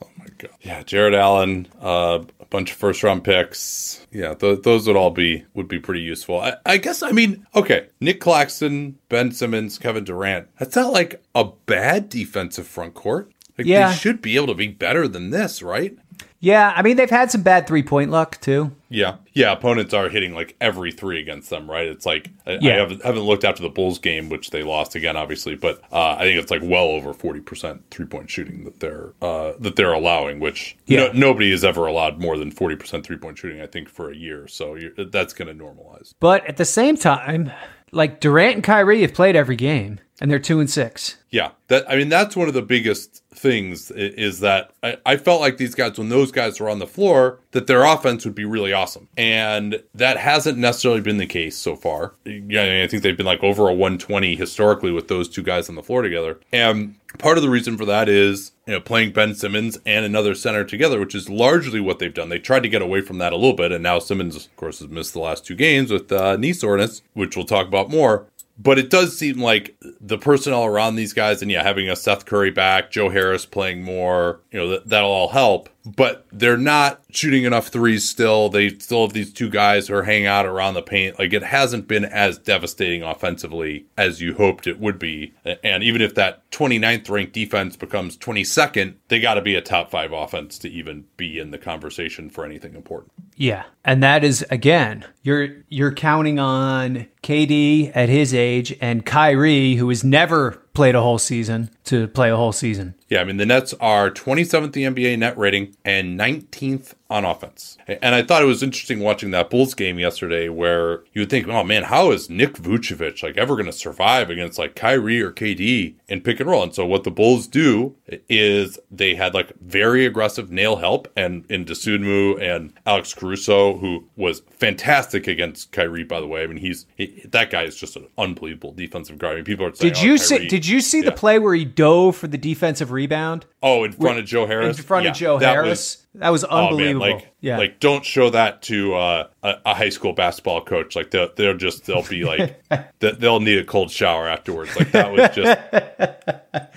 [0.02, 2.20] Oh my god, yeah, Jarrett Allen, uh,
[2.52, 4.06] bunch of first round picks.
[4.12, 6.38] Yeah, th- those would all be would be pretty useful.
[6.40, 10.48] I, I guess I mean okay, Nic Claxton, Ben Simmons, Kevin Durant.
[10.58, 13.32] That's not like a bad defensive front court.
[13.58, 13.88] Like Yeah.
[13.90, 15.96] they should be able to be better than this, right?
[16.44, 18.72] Yeah, I mean they've had some bad three point luck too.
[18.88, 19.52] Yeah, yeah.
[19.52, 21.86] Opponents are hitting like every three against them, right?
[21.86, 25.16] It's like I, I haven't, haven't looked after the Bulls game, which they lost again,
[25.16, 28.80] obviously, but uh, I think it's like well over forty percent three point shooting that
[28.80, 31.06] they're uh, that they're allowing, which Yeah.
[31.06, 33.60] no, nobody has ever allowed more than forty percent three point shooting.
[33.60, 36.12] I think for a year, so you're, that's going to normalize.
[36.18, 37.52] But at the same time,
[37.92, 41.16] like Durant and Kyrie have played every game, and they're two and six.
[41.30, 45.40] Yeah, that I mean that's one of the biggest things is that I, I felt
[45.40, 48.44] like these guys when those guys were on the floor that their offense would be
[48.44, 52.14] really awesome, and that hasn't necessarily been the case so far.
[52.26, 55.42] Yeah, I, mean, I think they've been like over a 120 historically with those two
[55.42, 58.80] guys on the floor together, and part of the reason for that is you know
[58.80, 62.28] playing Ben Simmons and another center together, which is largely what they've done.
[62.28, 64.80] They tried to get away from that a little bit, and now Simmons, of course,
[64.80, 68.26] has missed the last two games with uh, knee soreness, which we'll talk about more.
[68.62, 72.26] But it does seem like the personnel around these guys, and yeah, having a Seth
[72.26, 75.68] Curry back, Joe Harris playing more, you know, that, that'll all help.
[75.84, 78.48] But they're not shooting enough threes still.
[78.48, 81.18] They still have these two guys who are hanging out around the paint.
[81.18, 85.34] Like it hasn't been as devastating offensively as you hoped it would be.
[85.64, 89.90] And even if that 29th ranked defense becomes 22nd, they got to be a top
[89.90, 93.12] five offense to even be in the conversation for anything important.
[93.34, 99.76] Yeah, and that is again, you're you're counting on KD at his age and Kyrie,
[99.76, 102.94] who has never played a whole season, to play a whole season.
[103.08, 107.26] Yeah, I mean the Nets are 27th in the NBA net rating and 19th on
[107.26, 107.76] offense.
[107.86, 111.46] And I thought it was interesting watching that Bulls game yesterday where you would think,
[111.46, 115.30] oh man, how is Nick Vucevic like ever going to survive against like Kyrie or
[115.30, 116.62] KD in pick and roll?
[116.62, 117.94] And so what the Bulls do
[118.30, 124.08] is they had like very aggressive nail help and in Dosunmu and Alex Caruso, who
[124.16, 126.42] was fantastic against Kyrie, by the way.
[126.42, 129.34] I mean, he's he, that guy is just an unbelievable defensive guard.
[129.34, 130.36] I mean, people are saying, Did oh, you see?
[130.36, 133.92] Kyrie- Did you see the play where he dove for the defensive rebound Oh, in
[133.92, 134.76] front of Joe Harris.
[134.78, 135.68] in front Yeah, of Joe that Harris?
[135.68, 136.64] was- that was Oh man,
[136.96, 137.06] unbelievable.
[137.06, 140.94] like yeah, like don't show that to uh, a, a high school basketball coach.
[140.94, 142.60] Like they'll they'll just they'll be like
[142.98, 144.76] they'll need a cold shower afterwards.
[144.76, 145.58] Like that was just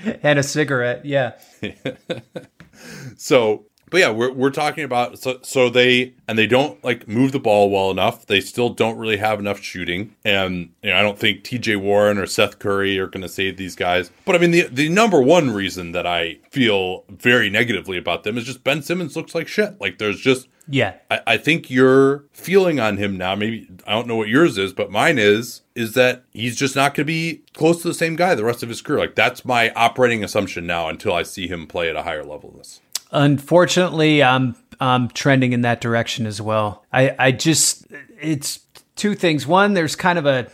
[0.23, 1.03] and a cigarette.
[1.05, 1.33] Yeah,
[3.17, 3.65] so.
[3.89, 7.39] But yeah, we're we're talking about so so they and they don't like move the
[7.39, 8.25] ball well enough.
[8.25, 11.75] They still don't really have enough shooting, and you know I don't think T.J.
[11.77, 14.11] Warren or Seth Curry are going to save these guys.
[14.25, 18.37] But I mean the the number one reason that I feel very negatively about them
[18.37, 19.79] is just Ben Simmons looks like shit.
[19.79, 20.95] Like there's just yeah.
[21.11, 24.73] I, I think your feeling on him now, maybe I don't know what yours is,
[24.73, 28.15] but mine is, is that he's just not going to be close to the same
[28.15, 28.99] guy the rest of his career.
[28.99, 32.51] Like that's my operating assumption now until I see him play at a higher level.
[32.51, 32.81] This.
[33.15, 36.83] Unfortunately, I'm I'm trending in that direction as well.
[36.93, 37.87] I I just
[38.21, 38.59] it's
[38.95, 39.47] two things.
[39.47, 40.47] One, there's kind of a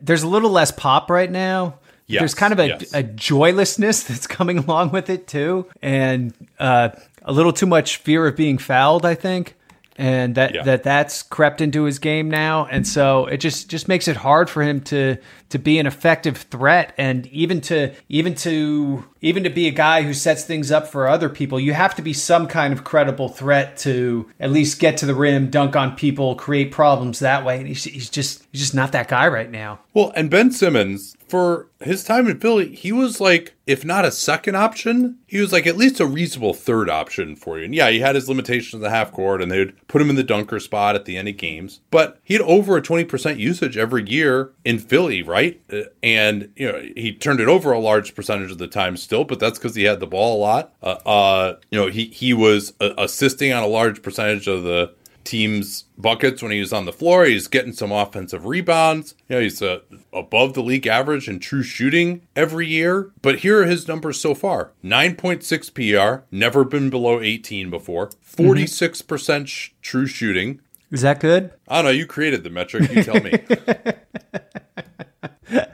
[0.00, 1.78] there's a little less pop right now
[2.12, 2.92] Yes, There's kind of a, yes.
[2.92, 6.90] a joylessness that's coming along with it too, and uh,
[7.22, 9.06] a little too much fear of being fouled.
[9.06, 9.56] I think,
[9.96, 10.62] and that Yeah.
[10.62, 14.48] that that's crept into his game now, and so it just just makes it hard
[14.50, 15.16] for him to
[15.50, 20.02] to be an effective threat, and even to even to even to be a guy
[20.02, 21.60] who sets things up for other people.
[21.60, 25.14] You have to be some kind of credible threat to at least get to the
[25.14, 27.58] rim, dunk on people, create problems that way.
[27.58, 29.80] And he's, he's just he's just not that guy right now.
[29.94, 34.10] Well, and Ben Simmons, for his time in Philly, he was like, if not a
[34.10, 37.64] second option, he was like at least a reasonable third option for you.
[37.64, 40.10] And yeah, he had his limitations in the half court, and they would put him
[40.10, 41.80] in the dunker spot at the end of games.
[41.90, 45.58] But he had over a 20% usage every year in Philly, right?
[45.72, 49.24] Uh, And, you know, he turned it over a large percentage of the time still,
[49.24, 50.74] but that's because he had the ball a lot.
[50.82, 54.92] Uh, uh, you know, he, he was uh, assisting on a large percentage of the
[55.24, 57.24] team's buckets when he was on the floor.
[57.24, 59.14] He's getting some offensive rebounds.
[59.28, 59.80] You know, he's uh,
[60.12, 63.10] above the league average in true shooting every year.
[63.22, 69.46] But here are his numbers so far 9.6 PR, never been below 18 before, 46%
[69.46, 70.60] sh- true shooting.
[70.90, 71.52] Is that good?
[71.68, 71.90] I don't know.
[71.90, 72.90] You created the metric.
[72.92, 73.32] You tell me.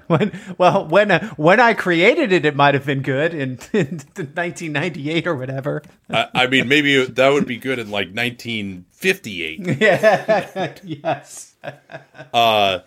[0.18, 4.00] When well, when uh, when I created it, it might have been good in, in
[4.16, 5.82] 1998 or whatever.
[6.10, 9.76] I, I mean, maybe that would be good in like 1958.
[9.80, 11.54] yes,
[12.32, 12.78] Uh,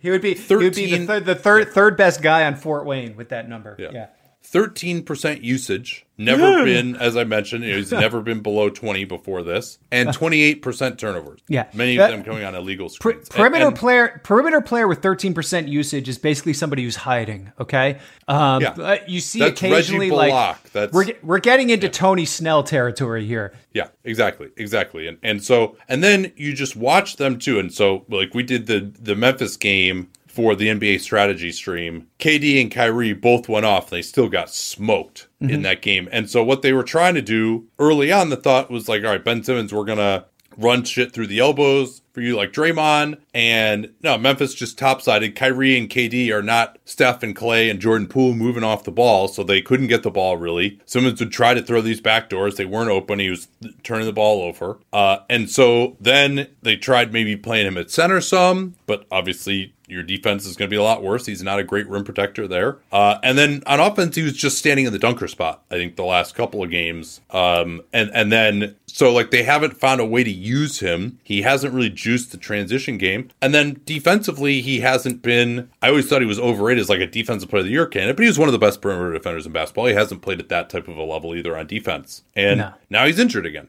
[0.00, 2.56] he would be he would be the, 13 third the third third best guy on
[2.56, 3.76] Fort Wayne with that number.
[3.78, 4.06] Yeah.
[4.52, 6.04] 13% usage.
[6.18, 9.78] Never been, as I mentioned, he's never been below 20 before this.
[9.90, 11.40] And 28% turnovers.
[11.48, 11.66] Yeah.
[11.72, 15.68] Many of them coming on illegal Per- perimeter And- and- player perimeter player with 13%
[15.68, 18.98] usage is basically somebody who's hiding okay um Yeah.
[19.08, 23.88] you see That's occasionally like That's- we're, we're getting into tony snell territory here Yeah,
[24.04, 25.08] exactly, exactly.
[25.08, 27.58] And and so and then you just watch them too.
[27.58, 32.08] And so like we did the the Memphis game for the NBA strategy stream.
[32.18, 33.90] KD and Kyrie both went off.
[33.90, 36.08] They still got smoked in that game.
[36.10, 39.10] And so what they were trying to do early on, the thought was like, all
[39.10, 40.24] right, Ben Simmons, we're gonna
[40.56, 43.18] run shit through the elbows for you like Draymond.
[43.32, 45.34] And no, Memphis just topsided.
[45.34, 49.28] Kyrie and KD are not Steph and Klay and Jordan Poole moving off the ball,
[49.28, 50.80] so they couldn't get the ball really.
[50.84, 52.56] Simmons would try to throw these back doors.
[52.56, 53.18] They weren't open.
[53.18, 53.48] He was
[53.82, 54.78] turning the ball over.
[54.92, 60.02] Uh, and so then they tried maybe playing him at center some, but obviously your
[60.02, 61.24] defense is going to be a lot worse.
[61.24, 62.76] He's not a great rim protector there.
[62.92, 65.62] Uh, and then on offense, he was just standing in the dunker spot.
[65.70, 67.22] I think the last couple of games.
[67.30, 71.18] Um, and and then so like they haven't found a way to use him.
[71.24, 73.30] He hasn't really juiced the transition game.
[73.40, 75.70] And then defensively, he hasn't been.
[75.80, 78.16] I always thought he was overrated as like a defensive player of the year candidate,
[78.16, 79.86] but he was one of the best perimeter defenders in basketball.
[79.86, 82.24] He hasn't played at that type of a level either on defense.
[82.36, 82.74] And No.
[82.90, 83.68] now he's injured again.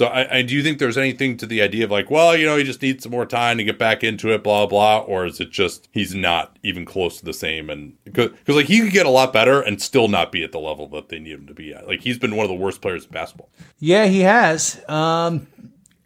[0.00, 2.56] So I, do you think there's anything to the idea of like, well, you know,
[2.56, 5.40] he just needs some more time to get back into it, blah blah, or is
[5.40, 7.68] it just he's not even close to the same?
[7.68, 10.58] And because like he could get a lot better and still not be at the
[10.58, 11.86] level that they need him to be at.
[11.86, 13.50] Like he's been one of the worst players in basketball.
[13.78, 15.46] yeah he has um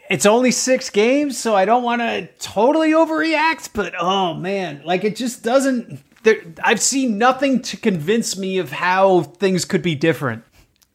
[0.10, 5.04] it's only six games so i don't want to totally overreact but oh man like
[5.04, 9.94] it just doesn't there, i've seen nothing to convince me of how things could be
[9.94, 10.44] different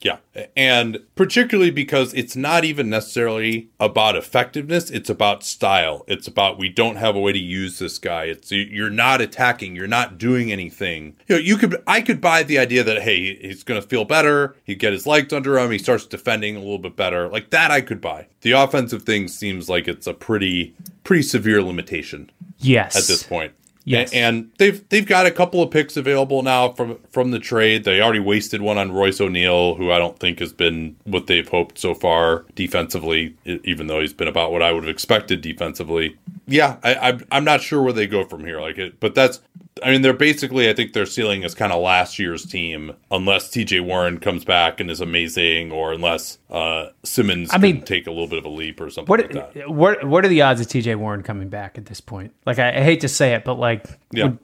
[0.06, 0.46] Yeah.
[0.56, 6.04] And particularly because it's not even necessarily about effectiveness, it's about style.
[6.06, 8.24] It's about we don't have a way to use this guy.
[8.24, 11.16] It's you're not attacking, you're not doing anything.
[11.26, 14.04] You know, you could I could buy the idea that hey, he's going to feel
[14.04, 17.28] better, he get his legs under him, he starts defending a little bit better.
[17.28, 18.28] Like that I could buy.
[18.42, 23.52] The offensive thing seems like it's a pretty pretty severe limitation yes at this point.
[23.86, 24.12] Yes.
[24.12, 27.84] And they've they've got a couple of picks available now from from the trade.
[27.84, 31.48] They already wasted one on Royce O'Neal, who I don't think has been what they've
[31.48, 36.16] hoped so far defensively, even though he's been about what I would have expected defensively.
[36.48, 38.60] Yeah, I, I I'm not sure where they go from here.
[38.60, 39.40] Like it, but that's.
[39.82, 40.70] I mean, they're basically.
[40.70, 43.80] I think their ceiling is kind of last year's team, unless T.J.
[43.80, 48.10] Warren comes back and is amazing, or unless uh, Simmons I mean- can take a
[48.10, 49.70] little bit of a leap or something What like that.
[49.70, 52.32] what what are the odds of TJ Warren coming back at this point?
[52.46, 54.24] Like I, I hate to say it, but like Yeah.
[54.24, 54.38] when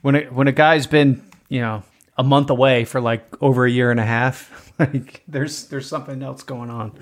[0.00, 1.82] when a, when a guy's been you know
[2.16, 6.22] a month away for like over a year and a half, like there's there's something
[6.22, 6.92] else going on.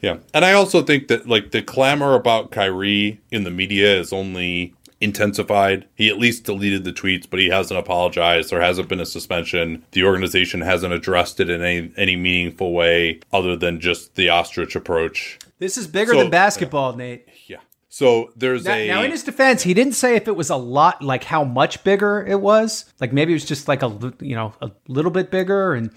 [0.00, 0.16] Yeah.
[0.32, 4.74] And I also think that like the clamor about Kyrie in the media is only
[5.00, 5.86] intensified.
[5.94, 8.50] He at least deleted the tweets, but he hasn't apologized.
[8.50, 9.84] There hasn't been a suspension.
[9.92, 14.76] The organization hasn't addressed it in any any meaningful way other than just the ostrich
[14.76, 15.38] approach.
[15.58, 17.26] This is bigger So- than basketball, Nate.
[17.46, 17.58] Yeah.
[17.92, 20.56] So there's Now, a now, in his defense, he didn't say if it was a
[20.56, 22.84] lot, like how much bigger it was.
[23.00, 25.74] Like maybe it was just like a you know a little bit bigger.
[25.74, 25.90] And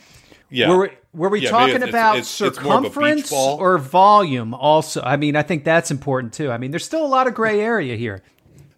[0.50, 0.70] yeah.
[0.70, 2.94] were we, were we Yeah, talking it's- about it's- it's more of a beach
[3.28, 4.54] circumference or volume?
[4.56, 6.52] Also, I mean, I think that's important too.
[6.52, 8.24] I mean, there's still a lot of gray area here.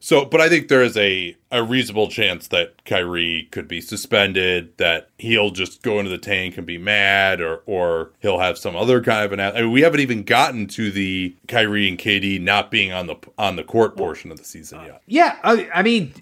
[0.06, 4.78] So, but I think there is a a reasonable chance that Kyrie could be suspended,
[4.78, 8.76] that he'll just go into the tank and be mad, or or he'll have some
[8.76, 9.40] other kind of an.
[9.40, 13.16] I mean, we haven't even gotten to the Kyrie and KD not being on the
[13.40, 15.02] on the court portion of the season uh, yet.
[15.08, 16.14] Yeah, I, I mean,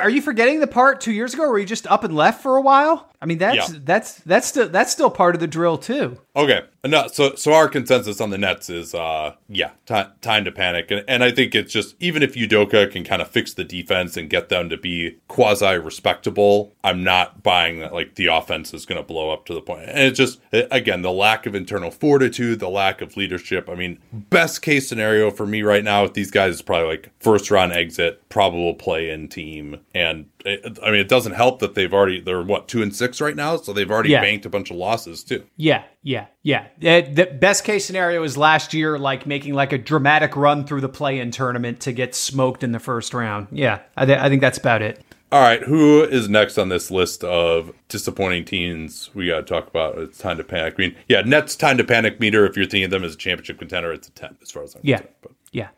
[0.00, 2.56] are you forgetting the part two years ago where you just up and left for
[2.56, 3.10] a while?
[3.20, 3.78] I mean, that's Yeah.
[3.84, 6.18] that's that's still that's still part of the drill too.
[6.36, 6.62] Okay.
[6.86, 10.90] No, so so our consensus on the Nets is uh yeah, ti time to panic.
[10.92, 14.16] And and I think it's just even if Udoka can kind of fix the defense
[14.16, 18.86] and get them to be quasi respectable, I'm not buying that like the offense is
[18.86, 19.88] going to blow up to the point.
[19.88, 23.68] And it's just again, the lack of internal fortitude, the lack of leadership.
[23.68, 27.10] I mean, best case scenario for me right now with these guys is probably like
[27.20, 31.92] first round exit, probable play in team and I mean, it doesn't help that they've
[31.92, 34.20] already they're what two and six right now, so they've already Yeah.
[34.20, 35.44] banked a bunch of losses too.
[35.56, 36.66] Yeah, yeah, yeah.
[36.78, 40.88] The best case scenario is last year, like making like a dramatic run through the
[40.88, 43.48] play-in tournament to get smoked in the first round.
[43.50, 45.02] Yeah, I, th- I think that's about it.
[45.30, 49.66] All right, who is next on this list of disappointing teams we got to talk
[49.68, 49.98] about?
[49.98, 50.76] It's time to panic.
[50.78, 52.46] I mean, yeah, Nets time to panic meter.
[52.46, 54.74] If you're thinking of them as a championship contender, it's a ten as far as
[54.74, 55.14] I'm Yeah, concerned.
[55.20, 55.68] But, yeah.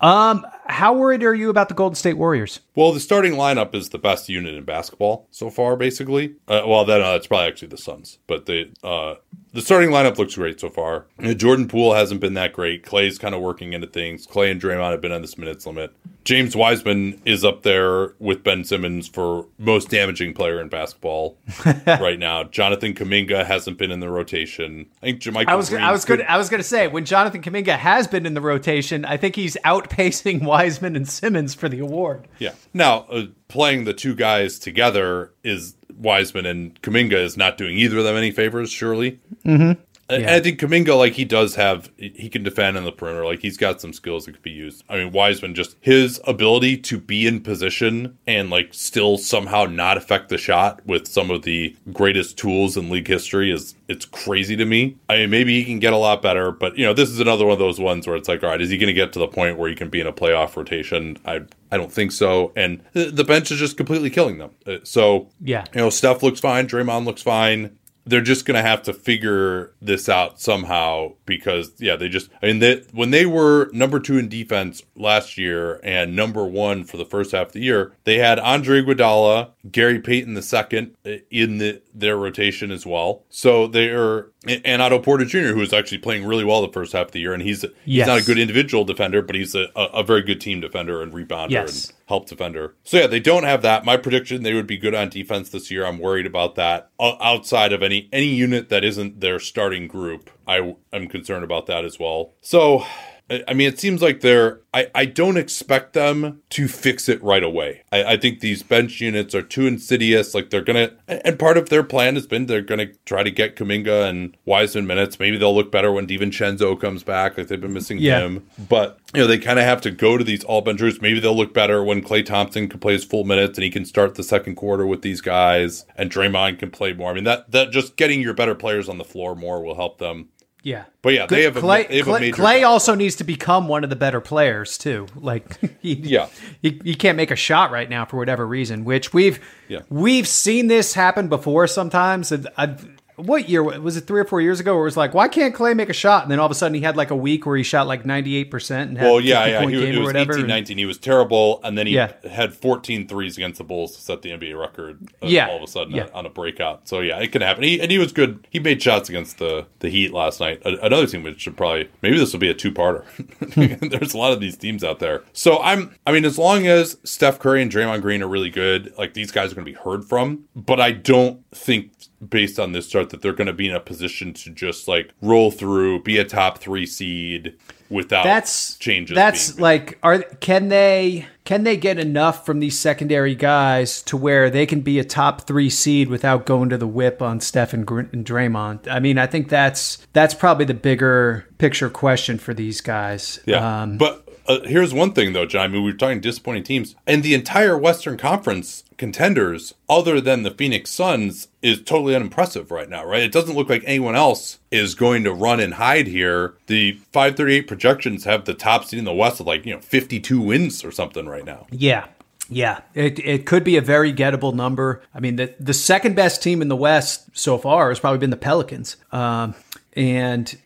[0.00, 2.60] Um, how worried are you about the Golden State Warriors?
[2.78, 6.36] well, the starting lineup is the best unit in basketball so far, basically.
[6.46, 9.16] Uh, well, then uh, it's probably actually the Suns, but the uh,
[9.52, 11.06] the starting lineup looks great so far.
[11.18, 12.84] You know, Jordan Poole hasn't been that great.
[12.84, 14.28] Klay's kind of working into things.
[14.28, 15.92] Klay and Draymond have been on this minutes limit.
[16.22, 21.38] James Wiseman is up there with Ben Simmons for most damaging player in basketball
[21.86, 22.44] right now.
[22.44, 24.86] Jonathan Kuminga hasn't been in the rotation.
[25.02, 26.20] I think I was I was good.
[26.20, 29.36] I was going to say when Jonathan Kuminga has been in the rotation, I think
[29.36, 32.28] he's outpacing Wiseman and Simmons for the award.
[32.38, 32.52] Yeah.
[32.74, 37.98] Now, uh, playing the two guys together is Wiseman and Kuminga is not doing either
[37.98, 39.18] of them any favors, surely.
[39.44, 39.80] Mm-hmm.
[40.10, 43.26] And I think Kuminga, like he does have, he can defend in the perimeter.
[43.26, 44.82] Like he's got some skills that could be used.
[44.88, 49.98] I mean, Wiseman just his ability to be in position and like still somehow not
[49.98, 54.56] affect the shot with some of the greatest tools in league history is it's crazy
[54.56, 54.96] to me.
[55.10, 57.44] I mean, maybe he can get a lot better, but you know, this is another
[57.44, 59.18] one of those ones where it's like, all right, is he going to get to
[59.18, 61.18] the point where he can be in a playoff rotation?
[61.26, 62.52] I I don't think so.
[62.56, 64.50] And the the bench is just completely killing them.
[64.66, 65.64] Uh, So Yeah.
[65.74, 66.66] you know, Steph looks fine.
[66.66, 67.76] Draymond looks fine.
[68.08, 72.46] They're just going to have to figure this out somehow because, yeah, they just, I
[72.46, 76.96] mean, they, when they were number two in defense last year and number one for
[76.96, 81.18] the first half of the year, they had Andre Iguodala, Gary Payton the second eh,
[81.30, 83.24] in the, their rotation as well.
[83.28, 86.92] So they are, and Otto Porter Jr., who was actually playing really well the first
[86.92, 87.34] half of the year.
[87.34, 90.40] And he's, he's not a good individual defender, but he's a, a, a very good
[90.40, 91.88] team defender and rebounder Yes.
[91.88, 92.74] and help defender.
[92.84, 93.84] So yeah, they don't have that.
[93.84, 95.86] My prediction they would be good on defense this year.
[95.86, 96.90] I'm worried about that.
[96.98, 101.66] O- outside of any any unit that isn't their starting group, I am concerned about
[101.66, 102.34] that as well.
[102.40, 102.84] So
[103.30, 104.60] I mean, it seems like they're.
[104.72, 107.82] I, I don't expect them to fix it right away.
[107.92, 110.34] I, I think these bench units are too insidious.
[110.34, 113.56] Like they're gonna, and part of their plan has been they're gonna try to get
[113.56, 115.18] Kuminga and Wiseman minutes.
[115.18, 117.36] Maybe they'll look better when DiVincenzo comes back.
[117.36, 118.20] Like they've been missing Yeah.
[118.20, 121.00] him, but you know they kind of have to go to these all benchers.
[121.02, 123.84] Maybe they'll look better when Klay Thompson can play his full minutes and he can
[123.84, 127.10] start the second quarter with these guys, and Draymond can play more.
[127.10, 129.98] I mean that that just getting your better players on the floor more will help
[129.98, 130.28] them.
[130.62, 130.84] Yeah.
[131.02, 133.84] But yeah, they have a, Klay, they have Klay, Klay also needs to become one
[133.84, 135.06] of the better players too.
[135.14, 136.28] Like he, Yeah.
[136.60, 138.84] he, he can't make a shot right now for whatever reason.
[138.84, 139.38] Which we've
[139.68, 139.80] Yeah.
[139.88, 142.32] we've seen this happen before sometimes.
[142.32, 142.88] And I've,
[143.18, 144.06] what year was it?
[144.06, 146.22] Three or four years ago, where it was like, why can't Klay make a shot?
[146.22, 148.06] And then all of a sudden, he had like a week where he shot like
[148.06, 149.66] ninety eight percent and had Well, yeah, yeah.
[149.68, 150.32] He, it was whatever.
[150.32, 150.78] 18 and- 19.
[150.78, 151.60] He was terrible.
[151.64, 152.12] And then he Yeah.
[152.30, 155.48] had 14 threes against the Bulls to set the NBA record uh, Yeah.
[155.48, 156.06] all of a sudden Yeah.
[156.14, 156.88] on a breakout.
[156.88, 157.64] So, yeah, it can happen.
[157.64, 158.46] He, and he was good.
[158.50, 160.62] He made shots against the, the Heat last night.
[160.64, 163.04] A, another team which should probably, maybe this will be a two parter.
[163.90, 165.22] There's a lot of these teams out there.
[165.32, 168.92] So, I'm, I mean, as long as Steph Curry and Draymond Green are really good,
[168.98, 170.44] like these guys are going to be heard from.
[170.54, 171.92] But I don't think
[172.26, 175.10] based on this start that they're going to be in a position to just like
[175.22, 177.56] roll through, be a top three seed
[177.90, 179.14] without that's changes.
[179.14, 184.50] That's like, are can they can they get enough from these secondary guys to where
[184.50, 187.86] they can be a top three seed without going to the whip on Steph and,
[187.86, 188.88] Gr- and Draymond?
[188.88, 193.40] I mean, I think that's that's probably the bigger picture question for these guys.
[193.46, 193.82] yeah.
[193.82, 195.62] Um, but uh, here's one thing though, John.
[195.62, 200.42] I mean, we were talking disappointing teams, and the entire Western Conference contenders, other than
[200.42, 203.04] the Phoenix Suns, is totally unimpressive right now.
[203.04, 203.22] Right?
[203.22, 206.54] It doesn't look like anyone else is going to run and hide here.
[206.66, 210.40] The 538 projections have the top seed in the West with like you know 52
[210.40, 211.66] wins or something right now.
[211.70, 212.08] Yeah.
[212.50, 215.02] Yeah, it, it could be a very gettable number.
[215.14, 218.30] I mean, the the second best team in the West so far has probably been
[218.30, 218.96] the Pelicans.
[219.12, 219.54] Um,
[219.98, 220.56] and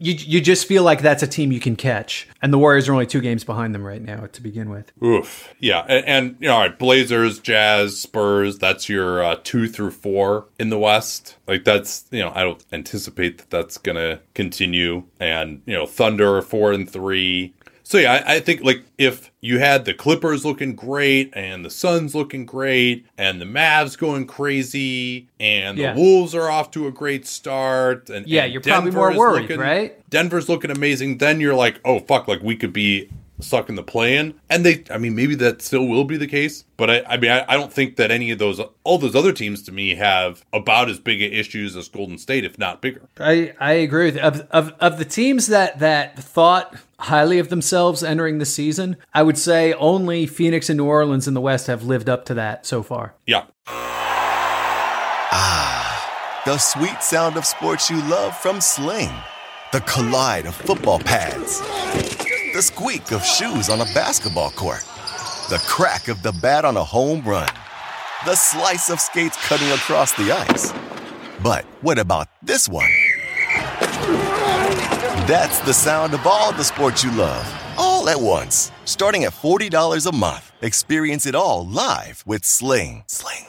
[0.00, 2.28] you you just feel like that's a team you can catch.
[2.42, 4.90] And the Warriors are only two games behind them right now to begin with.
[5.02, 8.58] Oof, yeah, and, and you know, all right, Blazers, Jazz, Spurs.
[8.58, 11.36] That's your uh, two through four in the West.
[11.46, 15.04] Like that's you know, I don't anticipate that that's gonna continue.
[15.20, 17.54] And you know, Thunder four and three.
[17.90, 21.70] So yeah, I, I, think like if you had the Clippers looking great and the
[21.70, 25.96] Suns looking great and the Mavs going crazy and the yeah.
[25.96, 29.42] Wolves are off to a great start and yeah, and you're Denver probably more worried,
[29.42, 30.08] looking, right?
[30.08, 31.18] Denver's looking amazing.
[31.18, 33.08] Then you're like, oh fuck, like we could be
[33.42, 34.34] stuck in the play-in.
[34.48, 36.64] And they, I mean, maybe that still will be the case.
[36.76, 39.32] But I, I mean, I, I, don't think that any of those, all those other
[39.32, 43.02] teams to me have about as big issues as Golden State, if not bigger.
[43.18, 44.22] I, I agree with you.
[44.22, 49.22] Of, of, of the teams that, that thought highly of themselves entering the season, I
[49.22, 52.66] would say only Phoenix and New Orleans in the West have lived up to that
[52.66, 53.14] so far.
[53.26, 53.44] Yeah.
[55.32, 59.12] Ah, the sweet sound of sports you love from Sling.
[59.72, 61.60] The collide of football pads
[62.52, 64.82] the squeak of shoes on a basketball court,
[65.50, 67.48] the crack of the bat on a home run,
[68.24, 70.72] the slice of skates cutting across the ice.
[71.42, 72.90] But what about this one?
[75.26, 77.46] That's the sound of all the sports you love,
[77.78, 78.72] all at once.
[78.84, 83.04] Starting at $40 a month, experience it all live with Sling.
[83.06, 83.46] Sling.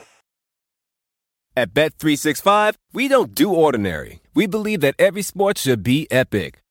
[1.58, 4.22] At Bet365, we don't do ordinary.
[4.34, 6.62] We believe that every sport should be epic.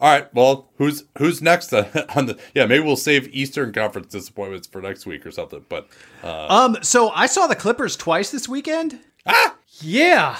[0.00, 0.34] All right.
[0.34, 2.38] Well, who's who's next on the?
[2.54, 5.64] Yeah, maybe we'll save Eastern Conference disappointments for next week or something.
[5.68, 5.88] But
[6.24, 8.98] uh, um, so I saw the Clippers twice this weekend.
[9.26, 10.38] Ah, yeah,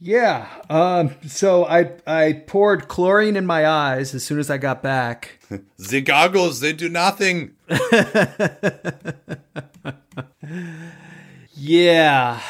[0.00, 0.48] yeah.
[0.70, 5.40] Um, so I I poured chlorine in my eyes as soon as I got back.
[5.78, 7.52] the goggles they do nothing.
[11.54, 12.40] yeah.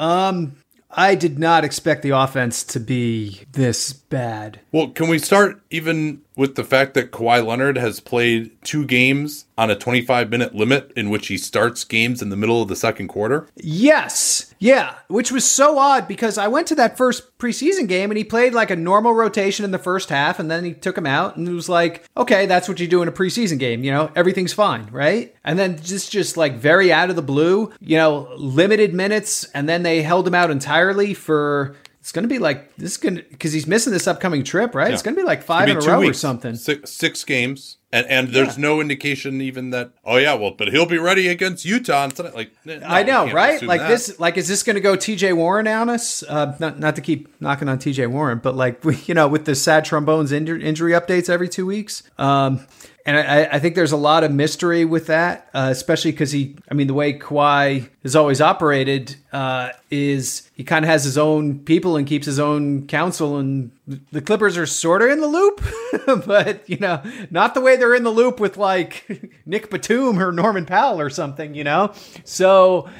[0.00, 0.56] Um,
[0.90, 4.60] I did not expect the offense to be this bad.
[4.72, 9.46] Well, can we start even with the fact that Kawhi Leonard has played two games
[9.58, 12.76] on a 25 minute limit in which he starts games in the middle of the
[12.76, 13.48] second quarter?
[13.56, 14.54] Yes.
[14.60, 14.94] Yeah.
[15.08, 18.54] Which was so odd because I went to that first preseason game and he played
[18.54, 21.48] like a normal rotation in the first half and then he took him out and
[21.48, 23.82] it was like, okay, that's what you do in a preseason game.
[23.82, 25.34] You know, everything's fine, right?
[25.42, 29.68] And then just, just like very out of the blue, you know, limited minutes and
[29.68, 31.74] then they held him out entirely for
[32.08, 34.74] it's going to be like this is going to because he's missing this upcoming trip,
[34.74, 34.88] right?
[34.88, 34.94] Yeah.
[34.94, 36.54] It's going to be like five in a row weeks, or something.
[36.54, 38.62] Six, six games, and and there's yeah.
[38.62, 39.90] no indication even that.
[40.06, 42.34] Oh yeah, well, but he'll be ready against Utah on tonight.
[42.34, 43.60] Like no, I know, right?
[43.60, 43.88] Like that.
[43.88, 45.34] this, like is this going to go T.J.
[45.34, 46.22] Warren on us?
[46.22, 48.06] Uh, not not to keep knocking on T.J.
[48.06, 52.04] Warren, but like you know, with the sad trombones injury, injury updates every two weeks.
[52.16, 52.66] Um,
[53.08, 56.56] and I, I, think there's a lot of mystery with that, uh, especially because he,
[56.70, 61.16] I mean, the way Kawhi has always operated uh, is he kind of has his
[61.16, 63.70] own people and keeps his own counsel, and
[64.12, 65.64] the Clippers are sort of in the loop,
[66.26, 70.30] but you know, not the way they're in the loop with like Nic Batum or
[70.30, 71.94] Norman Powell or something, you know.
[72.24, 72.90] So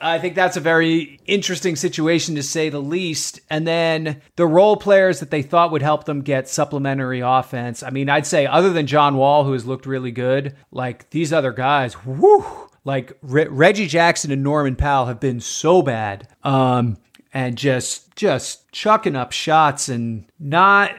[0.00, 3.40] I think that's a very interesting situation to say the least.
[3.50, 7.82] And then the role players that they thought would help them get supplementary offense.
[7.82, 11.32] I mean, I'd say other than John Wall, who has looked really good, like these
[11.32, 12.44] other guys, whoo,
[12.84, 16.28] like Re- Reggie Jackson and Norman Powell have been so bad.
[16.44, 16.98] Um,
[17.32, 20.94] and just just chucking up shots and not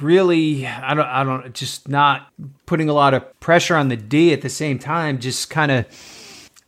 [0.00, 2.28] really I don't I don't just not
[2.66, 5.86] putting a lot of pressure on the D at the same time, just kind of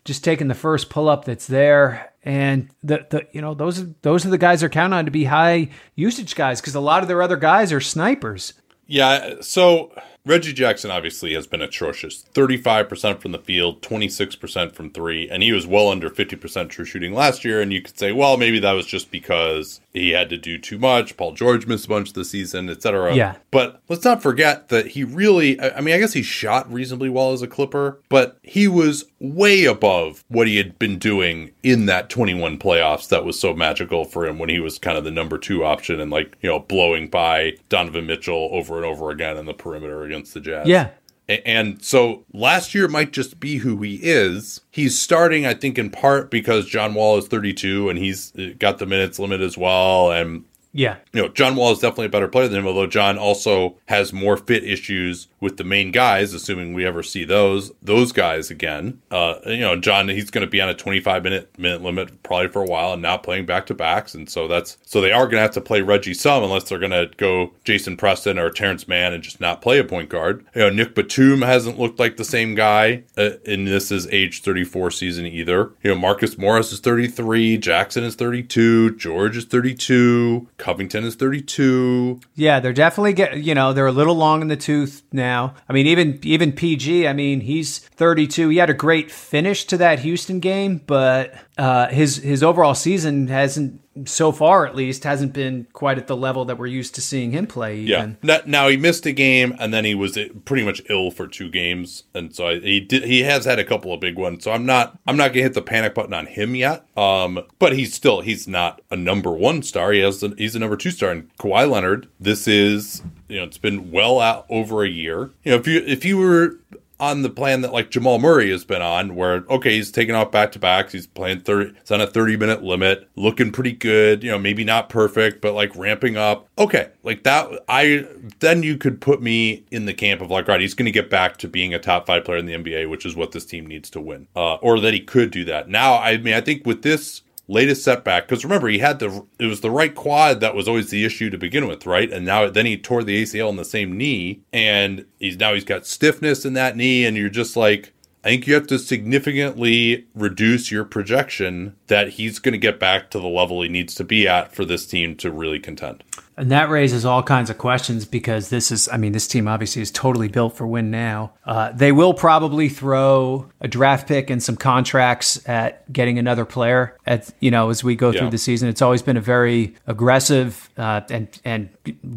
[0.04, 2.12] just taking the first pull up that's there.
[2.24, 5.24] And the, the you know those those are the guys they're counting on to be
[5.24, 8.54] high usage guys because a lot of their other guys are snipers.
[8.86, 9.92] Yeah, so
[10.24, 12.24] Reggie Jackson obviously has been atrocious.
[12.32, 17.12] 35% from the field, 26% from three, and he was well under 50% true shooting
[17.12, 17.60] last year.
[17.60, 20.78] And you could say, well, maybe that was just because he had to do too
[20.78, 21.16] much.
[21.16, 23.16] Paul George missed a bunch of the season, etc.
[23.16, 23.34] Yeah.
[23.50, 27.32] But let's not forget that he really, I mean, I guess he shot reasonably well
[27.32, 32.10] as a Clipper, but he was way above what he had been doing in that
[32.10, 35.36] 21 playoffs that was so magical for him when he was kind of the number
[35.36, 39.46] two option and like, you know, blowing by Donovan Mitchell over and over again in
[39.46, 40.66] the perimeter against the Jazz.
[40.66, 40.90] Yeah.
[41.28, 44.60] And so last year might just be who he is.
[44.70, 48.78] He's starting, I think, in part because John Wall is 32 and he's uh, got
[48.78, 50.10] the minutes limit as well.
[50.10, 50.96] And Yeah.
[51.12, 54.12] You know, John Wall is definitely a better player than him, although John also has
[54.12, 59.00] more fit issues with the main guys, assuming we ever see those those guys again.
[59.10, 62.48] Uh, you know, John he's going to be on a 25 minute minute limit probably
[62.48, 65.26] for a while and not playing back to backs, and so that's so they are
[65.26, 68.50] going to have to play Reggie some unless they're going to go Jason Preston or
[68.50, 70.46] Terance Mann and just not play a point guard.
[70.54, 74.42] You know, Nic Batum hasn't looked like the same guy uh, in this is age
[74.42, 75.72] 34 season either.
[75.82, 82.20] You know, Marcus Morris is 33, Jackson is 32, George is 32, Covington is 32.
[82.36, 85.56] Yeah, they're definitely get you know they're a little long in the tooth now.
[85.68, 87.08] I mean, even even PG.
[87.08, 88.50] I mean, he's 32.
[88.50, 93.26] He had a great finish to that Houston game, but uh, his his overall season
[93.26, 97.00] hasn't so far at least hasn't been quite at the level that we're used to
[97.00, 97.78] seeing him play.
[97.78, 98.16] Even.
[98.22, 98.40] Yeah.
[98.46, 102.04] Now he missed a game and then he was pretty much ill for two games,
[102.14, 103.04] and so he did.
[103.04, 104.44] He has had a couple of big ones.
[104.44, 106.86] So I'm not I'm not gonna hit the panic button on him yet.
[106.96, 109.92] Um, but he's still he's not a number one star.
[109.92, 111.10] He has a, he's a number two star.
[111.10, 115.30] And Kawhi Leonard, this is you know it's been well out over a year.
[115.44, 116.58] You know if you if you were
[117.02, 120.30] on the plan that like Jamal Murray has been on, where okay, he's taking off
[120.30, 124.22] back to backs, he's playing thirty, it's on a thirty minute limit, looking pretty good.
[124.22, 126.48] You know, maybe not perfect, but like ramping up.
[126.56, 127.48] Okay, like that.
[127.68, 128.06] I
[128.38, 131.10] then you could put me in the camp of like, right, he's going to get
[131.10, 133.66] back to being a top five player in the NBA, which is what this team
[133.66, 135.68] needs to win, uh, or that he could do that.
[135.68, 139.46] Now, I mean, I think with this latest setback because remember he had the it
[139.46, 142.10] was the right quad that was always the issue to begin with right?
[142.12, 145.64] And now then he tore the acl in the same knee and he's now he's
[145.64, 147.92] got stiffness in that knee and you're just like
[148.24, 153.10] i think you have to significantly reduce your projection that he's going to get back
[153.10, 156.02] to the level he needs to be at for this team to really contend
[156.36, 159.82] and that raises all kinds of questions because this is, I mean, this team obviously
[159.82, 161.32] is totally built for win now.
[161.44, 166.96] Uh, they will probably throw a draft pick and some contracts at getting another player.
[167.06, 168.20] At you know, as we go yeah.
[168.20, 171.68] through the season, it's always been a very aggressive uh, and and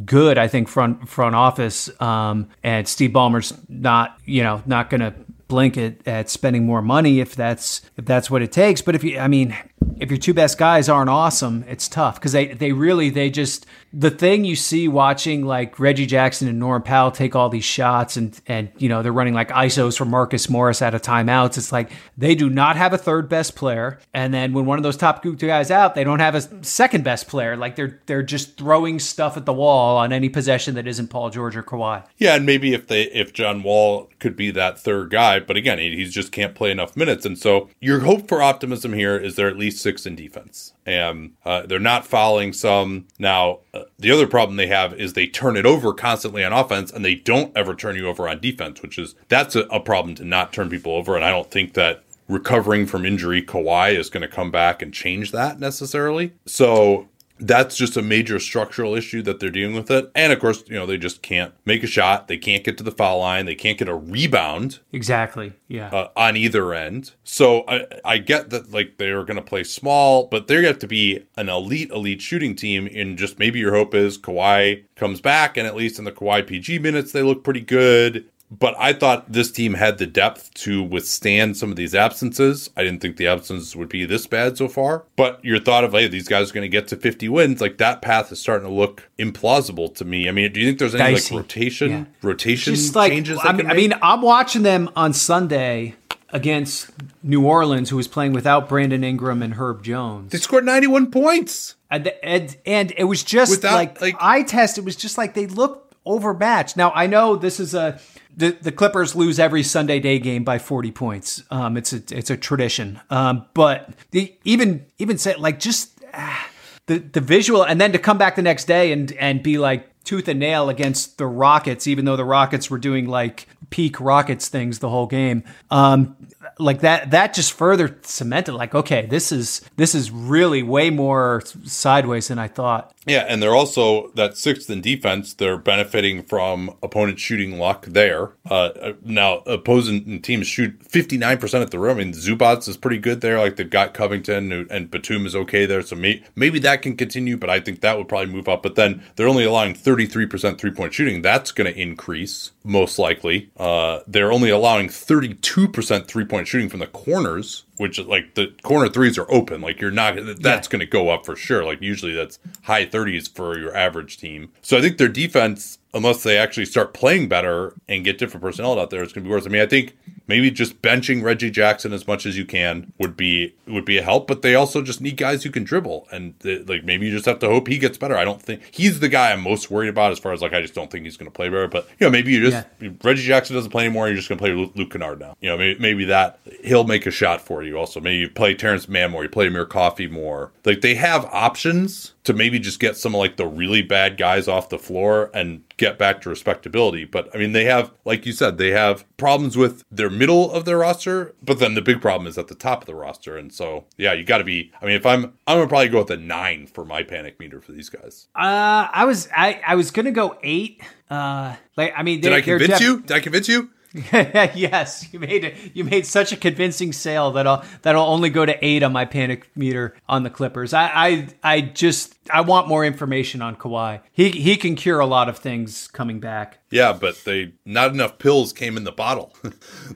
[0.05, 1.89] good, I think, front front office.
[2.01, 5.13] Um, and Steve Ballmer's not, you know, not going to
[5.47, 8.81] blink at, at spending more money if that's if that's what it takes.
[8.81, 9.55] But if you, I mean,
[9.99, 13.65] if your two best guys aren't awesome, it's tough because they they really they just
[13.93, 18.17] the thing you see watching like Reggie Jackson and Norm Powell take all these shots
[18.17, 21.57] and and you know they're running like isos for Marcus Morris out of timeouts.
[21.57, 24.83] It's like they do not have a third best player, and then when one of
[24.83, 27.55] those top two guys out, they don't have a second best player.
[27.55, 31.29] Like they're they're just throwing stuff at the wall on any possession that isn't Paul
[31.29, 32.05] George or Kawhi.
[32.17, 35.79] Yeah, and maybe if they if John Wall could be that third guy, but again
[35.79, 39.35] he, he just can't play enough minutes, and so your hope for optimism here is
[39.35, 43.07] they're at least six in defense and uh, they're not fouling some.
[43.17, 46.91] Now, uh, the other problem they have is they turn it over constantly on offense,
[46.91, 50.15] and they don't ever turn you over on defense, which is that's a, a problem
[50.15, 51.15] to not turn people over.
[51.15, 54.93] And I don't think that recovering from injury, Kawhi is going to come back and
[54.93, 56.33] change that necessarily.
[56.45, 57.07] So
[57.39, 60.09] that's just a major structural issue that they're dealing with it.
[60.15, 62.27] And of course, you know, they just can't make a shot.
[62.27, 63.45] They can't get to the foul line.
[63.45, 64.79] They can't get a rebound.
[64.91, 65.53] Exactly.
[65.67, 65.89] Yeah.
[65.89, 67.11] Uh, on either end.
[67.23, 70.87] So I, I get that like they're going to play small, but they have to
[70.87, 72.87] be an elite, elite shooting team.
[72.93, 76.45] And just maybe your hope is Kawhi comes back and at least in the Kawhi
[76.45, 80.83] PG minutes, they look pretty good but I thought this team had the depth to
[80.83, 82.69] withstand some of these absences.
[82.77, 85.05] I didn't think the absences would be this bad so far.
[85.15, 87.77] But your thought of, hey, these guys are going to get to 50 wins, like
[87.77, 90.29] that path is starting to look implausible to me.
[90.29, 91.33] I mean, do you think there's any Dicey.
[91.33, 92.05] like rotation, yeah.
[92.21, 93.39] rotation Just like, changes?
[93.43, 95.95] I mean, I mean, I'm watching them on Sunday
[96.29, 96.91] against
[97.23, 100.31] New Orleans, who was playing without Brandon Ingram and Herb Jones.
[100.31, 101.75] They scored 91 points.
[101.89, 104.77] And, and, and it was just without, like, like eye test.
[104.77, 106.77] It was just like they looked overmatched.
[106.77, 107.99] Now, I know this is a
[108.37, 111.43] the, the Clippers lose every Sunday day game by 40 points.
[111.49, 112.99] Um, it's a it's a tradition.
[113.09, 116.49] Um, but the, even even say like just ah,
[116.87, 119.89] the the visual, and then to come back the next day and and be like
[120.03, 124.47] tooth and nail against the Rockets, even though the Rockets were doing like peak Rockets
[124.47, 125.43] things the whole game.
[125.71, 126.15] Um,
[126.59, 131.41] like that that just further cemented like okay this is this is really way more
[131.63, 135.33] sideways than i thought yeah, and they're also that sixth in defense.
[135.33, 138.31] They're benefiting from opponent shooting luck there.
[138.49, 141.97] Uh, now, opposing teams shoot fifty nine percent at the rim.
[141.97, 143.37] I mean, Zubac is pretty good there.
[143.37, 145.83] Like they've got Covington and Batum is okay there.
[145.83, 148.63] So may, maybe that can continue, but I think that would probably move up.
[148.63, 151.21] But then they're only allowing thirty three percent three point shooting.
[151.21, 153.51] That's going to increase most likely.
[153.55, 158.35] Uh, they're only allowing thirty two percent three point shooting from the corners which like
[158.35, 159.61] the corner threes are open.
[159.61, 160.71] Like you're not that's yeah.
[160.71, 161.63] going to go up for sure.
[161.63, 164.51] Like usually that's high 30s for your average team.
[164.61, 168.79] So I think their defense, unless they actually start playing better and get different personnel
[168.79, 169.45] out there, it's going to be worse.
[169.45, 169.95] I mean, I think
[170.27, 174.01] maybe just benching Reggie Jackson as much as you can would be would be a
[174.01, 174.27] help.
[174.27, 177.25] But they also just need guys who can dribble, and they, like maybe you just
[177.25, 178.17] have to hope he gets better.
[178.17, 180.61] I don't think he's the guy I'm most worried about as far as like I
[180.61, 181.67] just don't think he's going to play better.
[181.67, 182.89] But you know, maybe you just yeah.
[183.03, 184.07] Reggie Jackson doesn't play anymore.
[184.07, 185.35] You're just going to play Luke Kennard now.
[185.41, 187.64] You know, maybe, maybe that he'll make a shot for you.
[187.73, 189.23] Also, maybe you play Terance Mann more.
[189.23, 190.51] You play Amir Coffey more.
[190.65, 194.47] Like they have options to maybe just get some of like the really bad guys
[194.47, 197.05] off the floor and get back to respectability.
[197.05, 200.65] But I mean, they have, like you said, they have problems with their middle of
[200.65, 203.37] their roster, but then the big problem is at the top of the roster.
[203.37, 204.71] And so, yeah, you got to be.
[204.81, 207.61] I mean, if I'm, I'm gonna probably go with a nine for my panic meter
[207.61, 208.27] for these guys.
[208.35, 210.81] Uh, I was, I, I was gonna go eight.
[211.09, 213.01] Uh, like, I mean, did I convince def- you?
[213.01, 213.69] Did I convince you?
[214.13, 215.55] yes, you made it.
[215.73, 219.05] You made such a convincing sale that I'll that'll only go to eight on my
[219.05, 220.73] panic meter on the Clippers.
[220.73, 224.01] I I, I just I want more information on Kawhi.
[224.11, 226.59] He he can cure a lot of things coming back.
[226.71, 229.33] Yeah, but they not enough pills came in the bottle.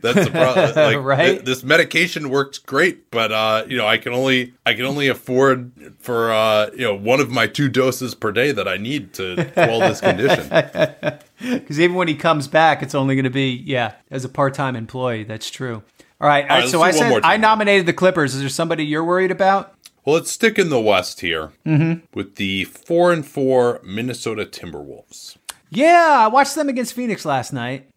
[0.02, 0.60] That's the problem.
[0.80, 1.26] Like, right?
[1.32, 5.08] Th- this medication works great, but uh, you know, I can only I can only
[5.08, 9.14] afford for uh, you know one of my two doses per day that I need
[9.16, 10.50] to quell this condition.
[11.42, 14.54] Because even when he comes back, it's only going to be yeah as a part
[14.54, 15.24] time employee.
[15.24, 15.84] That's true.
[16.22, 16.44] All right.
[16.44, 18.36] All right, all right so I said I nominated the Clippers.
[18.36, 19.74] Is there somebody you're worried about?
[20.10, 22.04] Well, let's stick in the West here mm-hmm.
[22.16, 25.38] with the four and four Minnesota Timberwolves.
[25.70, 27.92] Yeah, I watched them against Phoenix last night.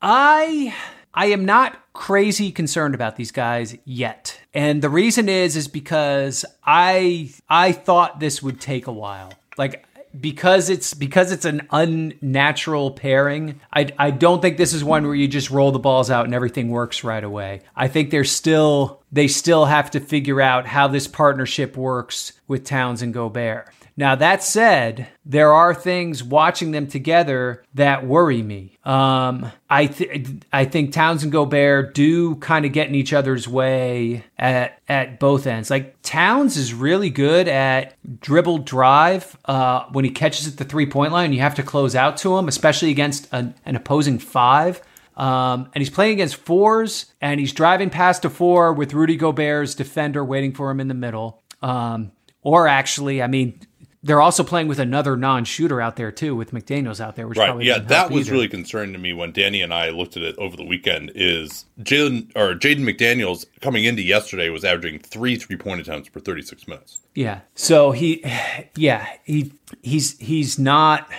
[0.00, 0.72] I
[1.12, 4.40] I am not crazy concerned about these guys yet.
[4.54, 9.32] And the reason is is because I I thought this would take a while.
[9.58, 9.85] Like
[10.20, 13.60] because it's because it's an unnatural pairing.
[13.72, 16.34] I I don't think this is one where you just roll the balls out and
[16.34, 17.62] everything works right away.
[17.74, 22.64] I think there's still they still have to figure out how this partnership works with
[22.64, 23.68] Towns and Gobert.
[23.98, 28.76] Now, that said, there are things watching them together that worry me.
[28.84, 33.48] Um, I, th- I think Towns and Gobert do kind of get in each other's
[33.48, 35.70] way at, at both ends.
[35.70, 40.86] Like, Towns is really good at dribble drive uh, when he catches at the three
[40.86, 41.32] point line.
[41.32, 44.82] You have to close out to him, especially against an, an opposing five.
[45.16, 49.74] Um, and he's playing against fours, and he's driving past a four with Rudy Gobert's
[49.74, 51.42] defender waiting for him in the middle.
[51.62, 53.58] Um, or actually, I mean,
[54.06, 57.26] they're also playing with another non-shooter out there too, with McDaniels out there.
[57.26, 58.32] Which right, yeah, that was either.
[58.32, 61.10] really concerning to me when Danny and I looked at it over the weekend.
[61.14, 66.68] Is Jalen or Jaden McDaniels coming into yesterday was averaging three three-point attempts per thirty-six
[66.68, 67.00] minutes.
[67.14, 68.24] Yeah, so he,
[68.76, 69.52] yeah, he
[69.82, 71.10] he's he's not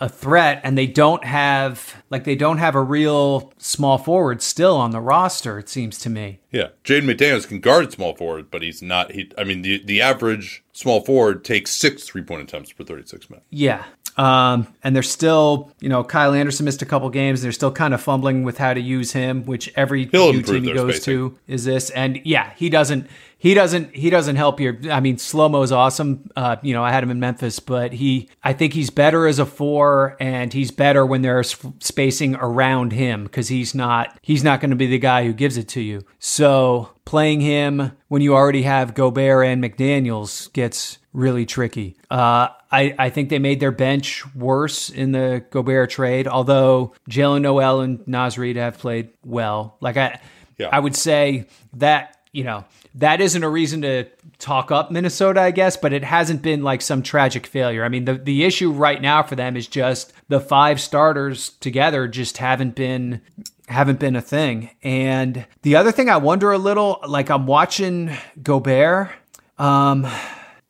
[0.00, 4.76] a threat and they don't have like they don't have a real small forward still
[4.76, 8.62] on the roster it seems to me yeah jaden mcdaniels can guard small forward but
[8.62, 12.72] he's not he i mean the the average small forward takes six three point attempts
[12.72, 13.84] per 36 minutes yeah
[14.16, 17.42] um, and they're still, you know, Kyle Anderson missed a couple games.
[17.42, 20.72] They're still kind of fumbling with how to use him, which every new team he
[20.72, 21.30] goes spacing.
[21.30, 21.90] to is this.
[21.90, 23.08] And yeah, he doesn't
[23.44, 26.30] he doesn't he doesn't help your I mean slow mo is awesome.
[26.34, 29.38] Uh, you know I had him in Memphis, but he I think he's better as
[29.38, 34.62] a four, and he's better when there's spacing around him because he's not he's not
[34.62, 36.06] going to be the guy who gives it to you.
[36.18, 41.98] So playing him when you already have Gobert and McDaniels gets really tricky.
[42.10, 47.42] Uh, I, I think they made their bench worse in the Gobert trade, although Jaylen
[47.42, 49.76] Nowell and Naz Reid have played well.
[49.82, 50.18] Like I,
[50.56, 50.70] yeah.
[50.72, 52.64] I would say that you know
[52.94, 54.04] that isn't a reason to
[54.38, 57.84] talk up Minnesota, I guess, but it hasn't been like some tragic failure.
[57.84, 62.06] I mean, the, the issue right now for them is just the five starters together
[62.06, 63.20] just haven't been
[63.66, 64.70] haven't been a thing.
[64.82, 68.10] And the other thing I wonder a little, like I'm watching
[68.42, 69.10] Gobert,
[69.58, 70.06] um,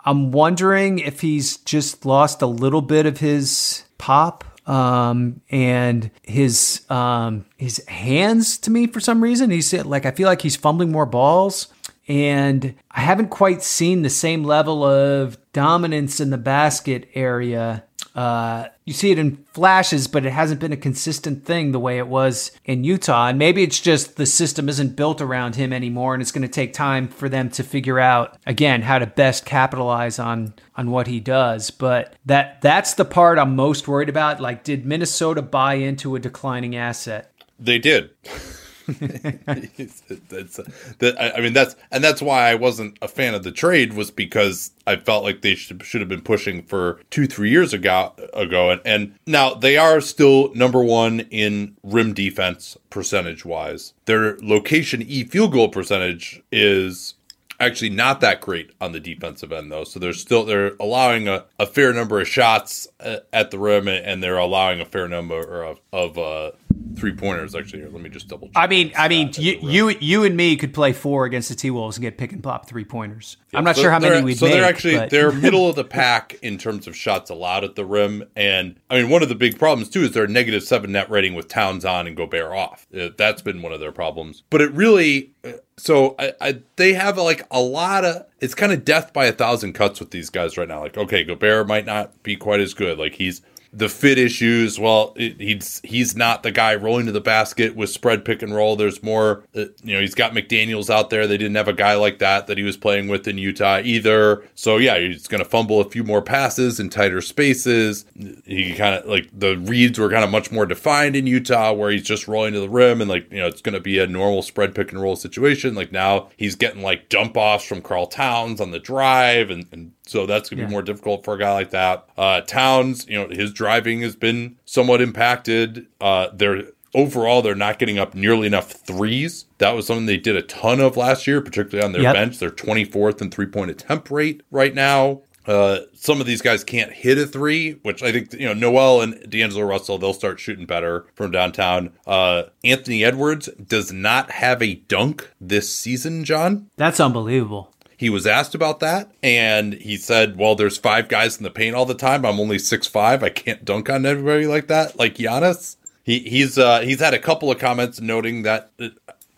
[0.00, 6.86] I'm wondering if he's just lost a little bit of his pop um, and his
[6.88, 9.50] um, his hands to me for some reason.
[9.50, 11.73] He's like I feel like he's fumbling more balls
[12.06, 17.84] and I haven't quite seen the same level of dominance in the basket area.
[18.14, 21.98] Uh, you see it in flashes, but it hasn't been a consistent thing the way
[21.98, 23.28] it was in Utah.
[23.28, 26.48] And maybe it's just the system isn't built around him anymore, and it's going to
[26.48, 31.06] take time for them to figure out again how to best capitalize on on what
[31.06, 31.70] he does.
[31.70, 34.40] But that that's the part I'm most worried about.
[34.40, 37.32] Like, did Minnesota buy into a declining asset?
[37.58, 38.10] They did.
[38.86, 40.60] that's,
[40.98, 44.10] that, I mean that's and that's why I wasn't a fan of the trade was
[44.10, 48.12] because I felt like they should, should have been pushing for two three years ago
[48.34, 53.94] ago and, and now they are still number one in rim defense percentage wise.
[54.04, 57.14] Their location e field goal percentage is
[57.60, 61.44] actually not that great on the defensive end though so they're still they're allowing a,
[61.58, 65.62] a fair number of shots uh, at the rim and they're allowing a fair number
[65.62, 66.50] of, of uh,
[66.96, 67.54] three pointers.
[67.54, 68.48] Actually, here, let me just double.
[68.48, 71.54] check I mean, I mean, you, you you and me could play four against the
[71.54, 73.36] T Wolves and get pick and pop three pointers.
[73.52, 74.54] I'm not So sure how many we'd so make.
[74.54, 77.84] they're actually but- they're middle of the pack in terms of shots allowed at the
[77.84, 81.10] rim, and I mean one of the big problems too is their negative seven net
[81.10, 82.86] rating with Towns on and Gobert off.
[82.96, 84.42] Uh, That's been one of their problems.
[84.50, 88.72] But it really, uh, so I, I they have like a lot of it's kind
[88.72, 90.80] of death by a thousand cuts with these guys right now.
[90.80, 92.98] Like okay, Gobert might not be quite as good.
[92.98, 93.40] Like he's
[93.76, 94.78] the fit issues.
[94.78, 98.54] Well, it, he's he's not the guy rolling to the basket with spread pick and
[98.54, 98.76] roll.
[98.76, 99.44] There's more.
[99.54, 101.26] Uh, you know, he's got McDaniels out there.
[101.26, 104.44] They didn't have a guy like that that he was playing with in Utah either.
[104.54, 108.04] So yeah, he's going to fumble a few more passes in tighter spaces.
[108.44, 111.90] He kind of like the reads were kind of much more defined in Utah, where
[111.90, 114.06] he's just rolling to the rim and like you know it's going to be a
[114.06, 115.74] normal spread pick and roll situation.
[115.74, 119.66] Like now he's getting like dump offs from Karl Towns on the drive and.
[119.72, 120.68] and so that's gonna Yeah.
[120.68, 122.04] be more difficult for a guy like that.
[122.16, 125.86] Uh, Towns, you know, his driving has been somewhat impacted.
[126.00, 129.46] Uh, they're overall they're not getting up nearly enough threes.
[129.58, 132.14] That was something they did a ton of last year, particularly on their Yep.
[132.14, 132.38] bench.
[132.38, 135.22] They're 24th in three point attempt rate right now.
[135.46, 139.02] Uh, some of these guys can't hit a three, which I think you know Nowell
[139.02, 141.90] and D'Angelo Russell they'll start shooting better from downtown.
[142.06, 146.68] Uh, Anthony Edwards does not have a dunk this season, John.
[146.78, 147.73] That's unbelievable.
[148.04, 151.74] He was asked about that, and he said, "Well, there's five guys in the paint
[151.74, 152.26] all the time.
[152.26, 153.22] I'm only six five.
[153.22, 157.18] I can't dunk on everybody like that, like Giannis." He he's uh, he's had a
[157.18, 158.72] couple of comments noting that.
[158.78, 158.88] uh,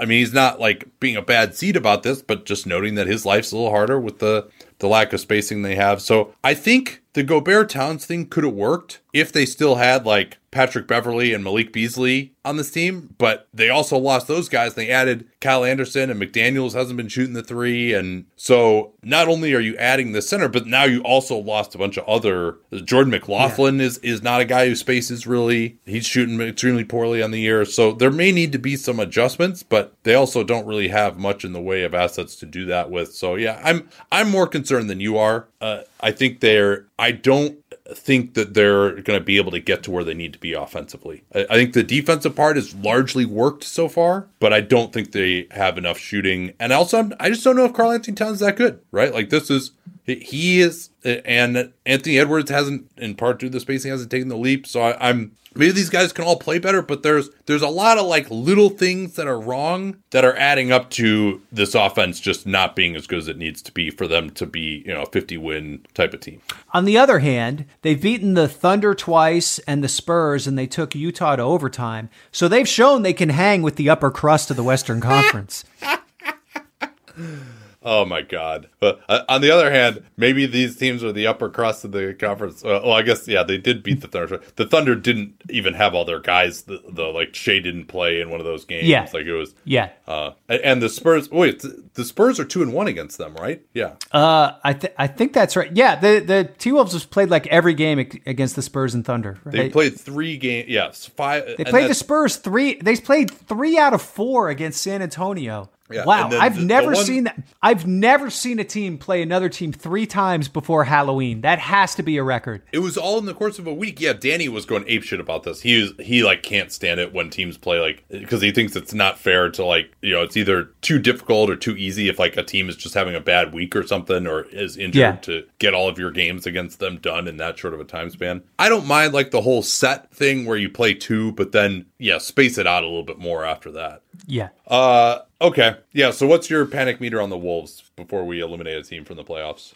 [0.01, 3.07] I mean, he's not like being a bad seed about this, but just noting that
[3.07, 4.49] his life's a little harder with the
[4.81, 6.03] the lack of spacing they have.
[6.03, 10.37] So I think the Gobert Towns thing could have worked if they still had like
[10.51, 14.75] Patrick Beverley and Malik Beasley on this team, but they also lost those guys.
[14.75, 17.93] They added Kyle Anderson and McDaniels hasn't been shooting the three.
[17.95, 21.79] And so not only are you adding the center, but now you also lost a
[21.79, 25.79] bunch of other Jordan McLaughlin is, is not a guy who spaces really.
[25.85, 27.65] He's shooting extremely poorly on the year.
[27.65, 31.45] So there may need to be some adjustments, but they also don't really have much
[31.45, 33.15] in the way of assets to do that with.
[33.15, 35.49] So yeah, I'm I'm more concerned than you are.
[35.61, 39.83] Uh, I think they're I don't think that they're going to be able to get
[39.85, 41.23] to where they need to be offensively.
[41.35, 45.13] I, I think the defensive part has largely worked so far, but I don't think
[45.13, 46.53] they have enough shooting.
[46.59, 49.13] And also, I'm, I just don't know if Karl Anthony Towns is that good, right?
[49.13, 49.73] Like this is
[50.07, 54.29] he- he is, and Anthony Edwards hasn't, in part due to the spacing, hasn't taken
[54.29, 54.67] the leap.
[54.67, 57.97] So I, I'm maybe these guys can all play better, but there's there's a lot
[57.99, 62.47] of like little things that are wrong that are adding up to this offense just
[62.47, 65.03] not being as good as it needs to be for them to be you know
[65.03, 66.41] a 50 win type of team.
[66.75, 70.95] On the other hand, they've beaten the Thunder twice and the Spurs, and they took
[70.95, 72.11] Utah to overtime.
[72.31, 75.65] So they've shown they can hang with the upper crust of the Western Conference.
[77.89, 78.69] Oh my God!
[78.81, 82.15] But uh, on the other hand, maybe these teams are the upper crust of the
[82.15, 82.65] conference.
[82.65, 84.43] Uh, well, I guess yeah, they did beat the Thunder.
[84.57, 86.63] The Thunder didn't even have all their guys.
[86.63, 88.89] The, the like Shai didn't play in one of those games.
[88.89, 89.09] Yeah.
[89.15, 89.55] like it was.
[89.65, 89.91] Yeah.
[90.09, 91.31] Uh, and the Spurs.
[91.31, 91.65] Wait,
[91.95, 93.65] the Spurs are two and one against them, right?
[93.73, 93.95] Yeah.
[94.11, 95.71] Uh, I th- I think that's right.
[95.73, 99.39] Yeah, the the T Wolves just played like every game against the Spurs and Thunder.
[99.45, 99.53] Right?
[99.53, 100.69] They played three games.
[100.69, 101.57] Yes, five.
[101.57, 102.81] They played the Spurs three.
[102.81, 105.71] They played three out of four against San Antonio.
[105.91, 107.39] Yeah, wow, I've the- the never one- seen that.
[107.63, 111.43] I've never seen a team play another team three times before Halloween.
[111.43, 112.63] That has to be a record.
[112.73, 114.01] It was all in the course of a week.
[114.01, 115.61] Yeah, Danny was going ape shit about this.
[115.61, 118.95] He was he like can't stand it when teams play like because he thinks it's
[118.95, 122.37] not fair to like you know it's either too difficult or too easy if like
[122.37, 125.13] a team is just having a bad week or something or is injured Yeah.
[125.23, 128.11] to get all of your games against them done in that short of a time
[128.11, 128.43] span.
[128.59, 132.19] I don't mind like the whole set thing where you play two, but then yeah,
[132.19, 134.03] space it out a little bit more after that.
[134.27, 134.49] Yeah.
[134.67, 136.11] Uh, okay, yeah.
[136.11, 139.25] So what's your panic meter on the Wolves before we eliminate a team from the
[139.25, 139.73] playoffs?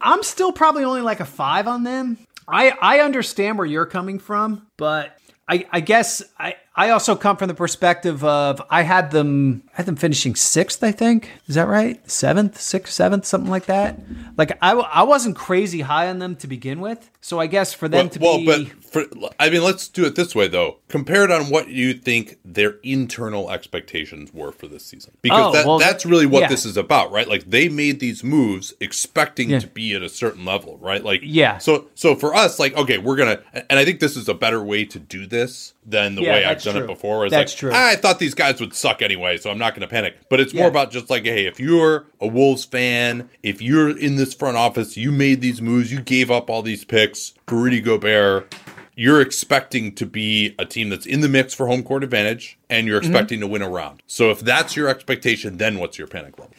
[0.00, 2.18] I'm still probably only like a five on them.
[2.48, 5.16] I I understand where you're coming from, but
[5.48, 9.78] I I guess I I also come from the perspective of I had them I
[9.78, 10.82] had them finishing sixth.
[10.84, 12.08] I think is that right?
[12.10, 13.98] Seventh, sixth, seventh, something like that.
[14.36, 17.88] Like I, I wasn't crazy high on them to begin with, so I guess for
[17.88, 19.04] them well, to well, be Well, but for,
[19.38, 20.78] I mean, let's do it this way though.
[20.88, 25.52] Compare it on what you think their internal expectations were for this season, because Oh,
[25.52, 26.48] that, well, that's really what yeah.
[26.48, 27.28] this is about, right?
[27.28, 29.58] Like they made these moves expecting Yeah.
[29.60, 31.04] to be at a certain level, right?
[31.04, 31.58] Like Yeah.
[31.58, 34.62] So, so for us, like, okay, we're gonna, and I think this is a better
[34.62, 36.84] way to do this than the Yeah, way I've that's done true.
[36.84, 37.18] it before.
[37.18, 37.70] Where it's That's like, true.
[37.74, 40.16] "Ah, I thought these guys would suck anyway, so I'm not going to panic.
[40.28, 40.68] But it's more Yeah.
[40.70, 44.96] about just like, hey, if you're a Wolves fan, if you're in this front office,
[44.96, 48.54] you made these moves, you gave up all these picks for Rudy Gobert.
[48.96, 52.86] You're expecting to be a team that's in the mix for home court advantage, and
[52.86, 53.10] you're Mm-hmm.
[53.10, 54.02] expecting to win a round.
[54.06, 56.52] So if that's your expectation, then what's your panic level?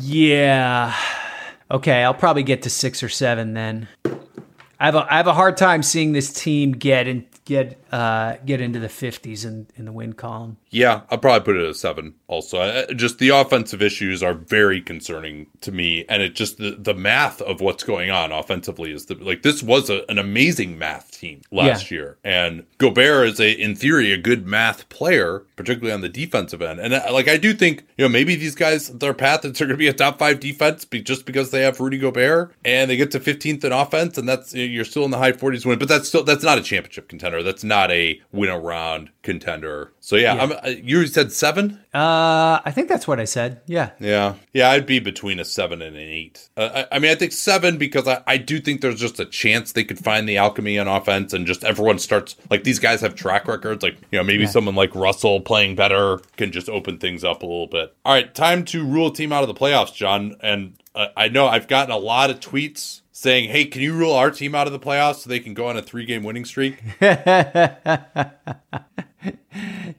[0.00, 0.94] Yeah.
[1.70, 3.88] Okay, I'll probably get to six or seven then.
[4.80, 8.36] I have a I have a hard time seeing this team get and get uh,
[8.44, 10.58] get into the 50s in, in the win column.
[10.70, 12.14] Yeah, I'll probably put it at a seven.
[12.26, 16.76] Also, I, just the offensive issues are very concerning to me, and it just the,
[16.78, 20.78] the math of what's going on offensively is the, like this was a, an amazing
[20.78, 21.96] math team last yeah.
[21.96, 26.60] year, and Gobert is a in theory a good math player, particularly on the defensive
[26.60, 26.80] end.
[26.80, 29.66] And uh, like I do think you know maybe these guys their path is they're
[29.66, 32.90] going to be a top five defense be, just because they have Rudy Gobert and
[32.90, 35.78] they get to 15th in offense, and that's you're still in the high 40s win,
[35.78, 37.42] but that's still that's not a championship contender.
[37.42, 39.92] That's not a win around contender.
[40.00, 40.54] So yeah, yeah.
[40.54, 41.80] Uh, you said seven.
[41.94, 43.60] Uh, I think that's what I said.
[43.66, 43.90] Yeah.
[44.00, 44.34] Yeah.
[44.52, 44.70] Yeah.
[44.70, 46.48] I'd be between a seven and an eight.
[46.56, 49.26] Uh, I, I, mean, I think seven because I, I do think there's just a
[49.26, 53.00] chance they could find the alchemy on offense and just everyone starts like these guys
[53.02, 53.82] have track records.
[53.82, 54.50] Like, you know, maybe yeah.
[54.50, 57.94] someone like Russell playing better can just open things up a little bit.
[58.04, 58.34] All right.
[58.34, 60.36] Time to rule a team out of the playoffs, John.
[60.40, 64.12] And uh, I know I've gotten a lot of tweets saying, "Hey, can you rule
[64.12, 66.82] our team out of the playoffs so they can go on a three-game winning streak?"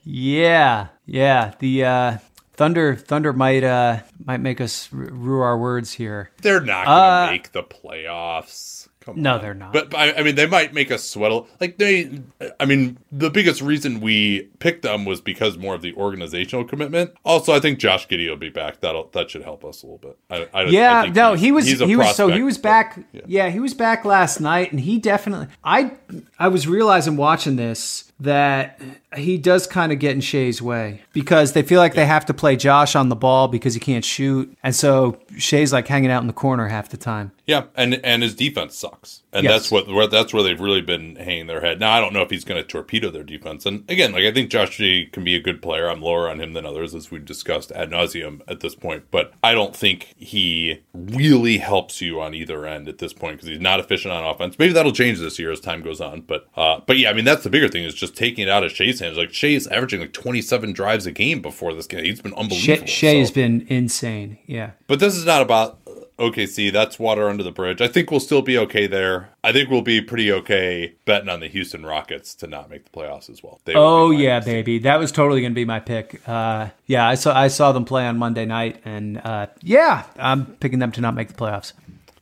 [0.04, 1.54] yeah, yeah.
[1.60, 2.18] The uh,
[2.54, 6.30] Thunder Thunder might uh, might make us rue our words here.
[6.42, 8.89] They're not going to uh, make the playoffs.
[9.14, 9.42] Come no, on.
[9.42, 9.74] they're not.
[9.74, 11.32] But, I, I, mean, they might make us sweat.
[11.60, 12.22] Like they,
[12.60, 17.12] I mean, the biggest reason we picked them was because more of the organizational commitment.
[17.24, 18.82] Also, I think Josh Giddey will be back.
[18.82, 20.18] That'll that should help us a little bit.
[20.30, 22.96] I, I, yeah, no, he was he was so he was back.
[22.96, 23.22] But, yeah.
[23.28, 25.48] yeah, he was back last night, and he definitely.
[25.64, 25.94] I
[26.38, 28.82] I was realizing watching this that
[29.16, 32.34] he does kind of get in Shai's way because they feel like they have to
[32.34, 36.22] play Josh on the ball because he can't shoot, and so Shai's like hanging out
[36.22, 37.32] in the corner half the time.
[37.46, 39.54] Yeah, and and his defense sucks, and yes.
[39.54, 41.80] that's what where, that's where they've really been hanging their head.
[41.80, 44.32] Now I don't know if he's going to torpedo their defense, and again, like I
[44.32, 45.90] think Josh Shai can be a good player.
[45.90, 49.34] I'm lower on him than others, as we've discussed ad nauseum at this point, but
[49.44, 53.60] I don't think he really helps you on either end at this point because he's
[53.60, 54.58] not efficient on offense.
[54.58, 57.26] Maybe that'll change this year as time goes on, but uh, but yeah, I mean
[57.26, 59.18] that's the bigger thing is just taking it out of Shai's hands.
[59.18, 62.04] Like Shai's averaging like 27 drives a game before this game.
[62.04, 62.88] He's been unbelievable.
[62.88, 63.34] Shai's so.
[63.34, 64.40] been insane.
[64.48, 65.80] Yeah, but this is not about
[66.20, 67.82] OKC, that's water under the bridge.
[67.82, 69.30] I think we'll still be okay there.
[69.44, 72.92] I think we'll be pretty okay betting on the Houston Rockets to not make the
[72.92, 73.60] playoffs as well.
[73.76, 76.22] oh yeah, baby, that was totally going to be my pick.
[76.28, 80.46] Uh, yeah, I saw I saw them play on Monday night, and uh, yeah, I'm
[80.46, 81.74] picking them to not make the playoffs.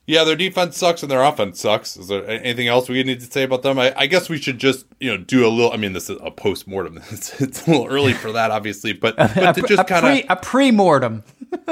[0.08, 1.94] Yeah, their defense sucks and their offense sucks.
[1.98, 3.78] Is there anything else we need to say about them?
[3.78, 5.70] I, I guess we should just you know do a little.
[5.70, 6.98] I mean, this is a post mortem.
[7.10, 10.36] It's, it's, a little early for that, obviously, but but to just kind of a
[10.36, 11.24] pre mortem.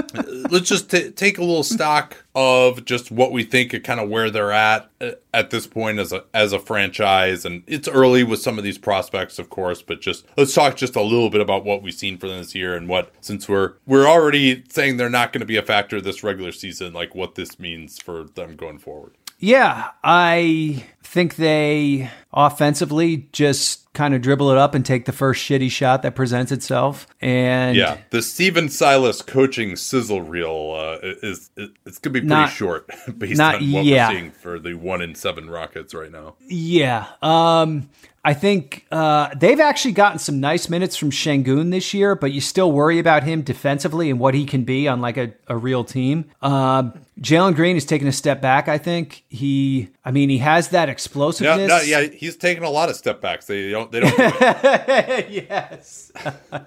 [0.50, 4.10] let's just t- take a little stock of just what we think and kind of
[4.10, 7.44] where they're at uh, at this point as a as a franchise.
[7.44, 10.96] And it's early with some of these prospects, of course, but just let's talk just
[10.96, 13.74] a little bit about what we've seen for them this year and what since we're
[13.86, 17.34] we're already saying they're not going to be a factor this regular season, like what
[17.34, 19.12] this means for them going forward.
[19.38, 25.42] Yeah, I think they offensively just kind of dribble it up and take the first
[25.42, 27.08] shitty shot that presents itself.
[27.20, 32.28] And yeah, the Stephen Silas coaching sizzle reel uh, is, is it's gonna be pretty
[32.28, 32.88] not, short
[33.18, 34.08] based not, on what yeah.
[34.08, 36.34] we're seeing for the one in seven Rockets right now.
[36.46, 37.88] Yeah, um,
[38.26, 42.40] I think uh, they've actually gotten some nice minutes from Sengun this year, but you
[42.40, 45.84] still worry about him defensively and what he can be on like a, a real
[45.84, 46.24] team.
[46.42, 46.90] Uh,
[47.20, 48.66] Jalen Green is taking a step back.
[48.66, 51.68] I think he, I mean, he has that explosiveness.
[51.68, 53.46] No, no, yeah, he's taken a lot of step backs.
[53.46, 55.28] They don't, they don't.
[55.28, 56.12] Do yes,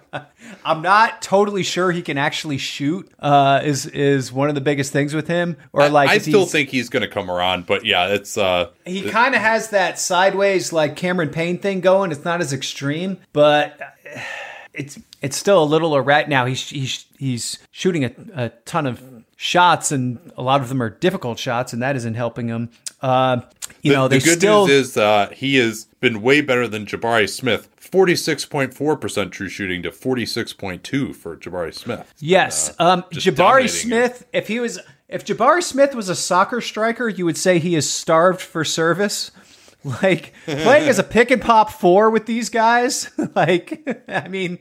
[0.66, 3.12] I'm not totally sure he can actually shoot.
[3.20, 6.46] Uh, is is one of the biggest things with him, or like I, I still
[6.46, 10.00] think he's going to come around, but yeah, it's uh, he kind of has that
[10.00, 12.12] sideways like Cameron Payne thing going.
[12.12, 13.80] It's not as extreme, but
[14.74, 16.30] it's it's still a little erratic.
[16.30, 19.02] Now he's he's he's shooting a, a ton of
[19.36, 22.70] shots, and a lot of them are difficult shots, and that isn't helping him.
[23.02, 23.42] Uh,
[23.82, 24.68] you the, know, the good still...
[24.68, 27.70] news is uh, he has been way better than Jabari Smith.
[27.78, 32.14] Forty-six point four percent true shooting to forty-six point two for Jabari Smith.
[32.20, 34.28] Yes, been, uh, um, Jabari Smith.
[34.32, 37.90] If he was, if Jabari Smith was a soccer striker, you would say he is
[37.90, 39.32] starved for service.
[40.04, 44.60] Like playing as a pick and pop four with these guys, like I mean,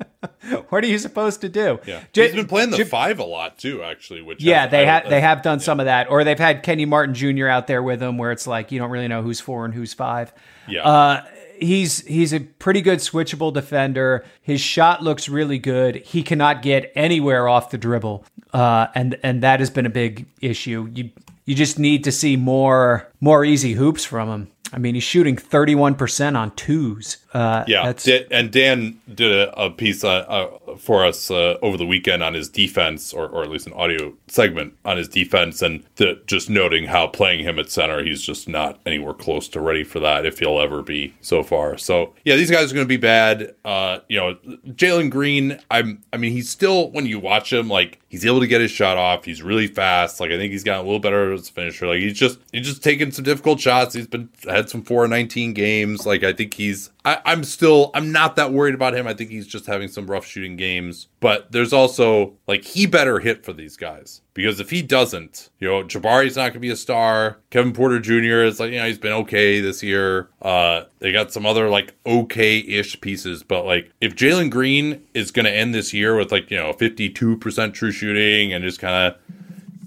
[0.68, 1.80] what are you supposed to do?
[1.86, 4.20] Yeah, he's been playing the J- five a lot too, actually.
[4.20, 5.64] Which yeah, they have they have done yeah.
[5.64, 7.46] some of that, or they've had Kenyon Martin Jr.
[7.46, 9.94] out there with them, where it's like you don't really know who's four and who's
[9.94, 10.30] five.
[10.68, 10.82] Yeah.
[10.86, 11.24] Uh,
[11.58, 14.26] he's he's a pretty good switchable defender.
[14.42, 15.96] His shot looks really good.
[15.96, 20.26] He cannot get anywhere off the dribble, uh, and and that has been a big
[20.42, 20.90] issue.
[20.92, 21.10] You
[21.46, 24.50] you just need to see more more easy hoops from him.
[24.72, 27.18] I mean, he's shooting 31% on twos.
[27.32, 27.64] Uh,
[28.06, 32.22] Yeah, and Dan did a, a piece uh, uh, for us uh, over the weekend
[32.22, 36.20] on his defense, or, or at least an audio segment on his defense, and the,
[36.26, 39.98] just noting how playing him at center, he's just not anywhere close to ready for
[40.00, 41.76] that if he'll ever be so far.
[41.76, 43.54] So yeah, these guys are going to be bad.
[43.64, 44.36] Uh, you know,
[44.68, 48.46] Jalen Green, I'm, I mean, he's still when you watch him, like he's able to
[48.46, 49.24] get his shot off.
[49.24, 50.20] He's really fast.
[50.20, 51.86] Like I think he's gotten a little better as a finisher.
[51.86, 53.94] Like he's just he's just taking some difficult shots.
[53.94, 56.06] He's been had some four nineteen games.
[56.06, 59.06] Like I think he's I, I'm still I'm not that worried about him.
[59.06, 61.08] I think he's just having some rough shooting games.
[61.20, 64.22] But there's also like he better hit for these guys.
[64.32, 67.38] Because if he doesn't, you know, Jabari's not gonna be a star.
[67.50, 68.42] Kevin Porter Jr.
[68.44, 70.28] is like, you know, he's been okay this year.
[70.40, 75.50] Uh they got some other like okay-ish pieces, but like if Jalen Green is gonna
[75.50, 79.20] end this year with like, you know, 52% true shooting and just kind of,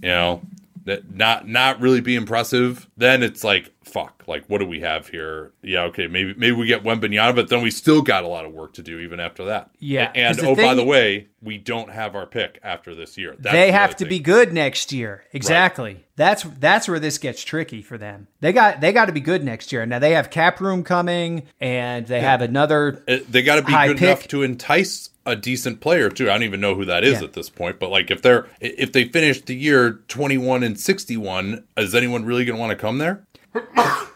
[0.02, 0.42] you know,
[0.86, 4.24] that not not really be impressive, then it's like fuck.
[4.28, 5.52] Like what do we have here?
[5.62, 8.54] Yeah, okay, maybe maybe we get Wembanyama, but then we still got a lot of
[8.54, 9.70] work to do even after that.
[9.80, 12.96] Yeah, and and 'cause the oh by the way, we don't have our pick after
[12.96, 13.36] this year.
[13.38, 15.24] That's they have to be good next year.
[15.34, 16.04] Exactly.
[16.16, 18.28] That's that's where this gets tricky for them.
[18.40, 19.86] They got they got to be good next year.
[19.86, 23.04] Now they have cap room coming, and they have another.
[23.08, 24.02] They got to be good pick.
[24.04, 26.26] enough to entice a decent player too.
[26.30, 27.26] I don't even know who that is Yeah.
[27.26, 31.64] at this point, but like if they're if they finish the year 21 and 61,
[31.78, 33.26] is anyone really going to want to come there?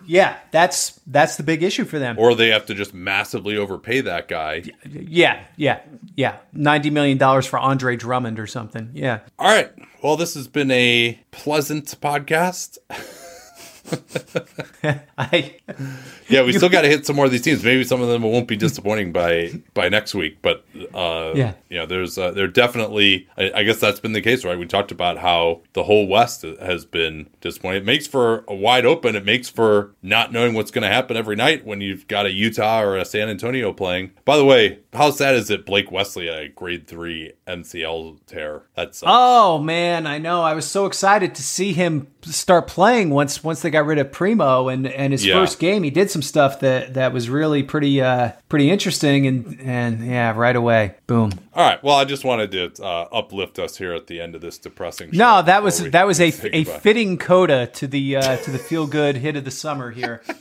[0.09, 2.17] Yeah, that's that's the big issue for them.
[2.17, 4.63] Or they have to just massively overpay that guy.
[4.89, 5.81] yeah, yeah,
[6.15, 6.37] yeah.
[6.53, 8.91] Ninety million dollars for Andre Drummond or something.
[8.93, 9.19] Yeah.
[9.37, 9.69] All right.
[10.01, 12.77] Well, this has been a pleasant podcast.
[15.17, 15.55] I
[16.29, 17.63] Yeah, we still got to hit some more of these teams.
[17.63, 21.53] Maybe some of them won't be disappointing by by next week, but uh, Yeah.
[21.69, 23.27] you know, there's uh, there definitely.
[23.38, 24.57] I, I guess that's been the case, right?
[24.57, 27.81] We talked about how the whole West has been disappointing.
[27.83, 29.15] It makes for a wide open.
[29.15, 32.31] It makes for not knowing what's going to happen every night when you've got a
[32.31, 34.11] Utah or a San Antonio playing.
[34.25, 35.65] By the way, how sad is it?
[35.65, 38.63] Blake Wesley a grade three MCL tear.
[38.75, 40.41] That's Oh man, I know.
[40.41, 44.11] I was so excited to see him start playing once once they got rid of
[44.11, 45.35] Primo and and his Yeah.
[45.35, 49.59] first game he did some stuff that that was really pretty uh pretty interesting and
[49.61, 50.95] and yeah, right away.
[51.07, 51.31] Boom.
[51.53, 51.81] all right.
[51.83, 55.09] Well, I just wanted to uh, uplift us here at the end of this depressing.
[55.13, 58.87] No, that was that was a a fitting coda to the uh to the feel
[58.87, 60.21] good hit of the summer here.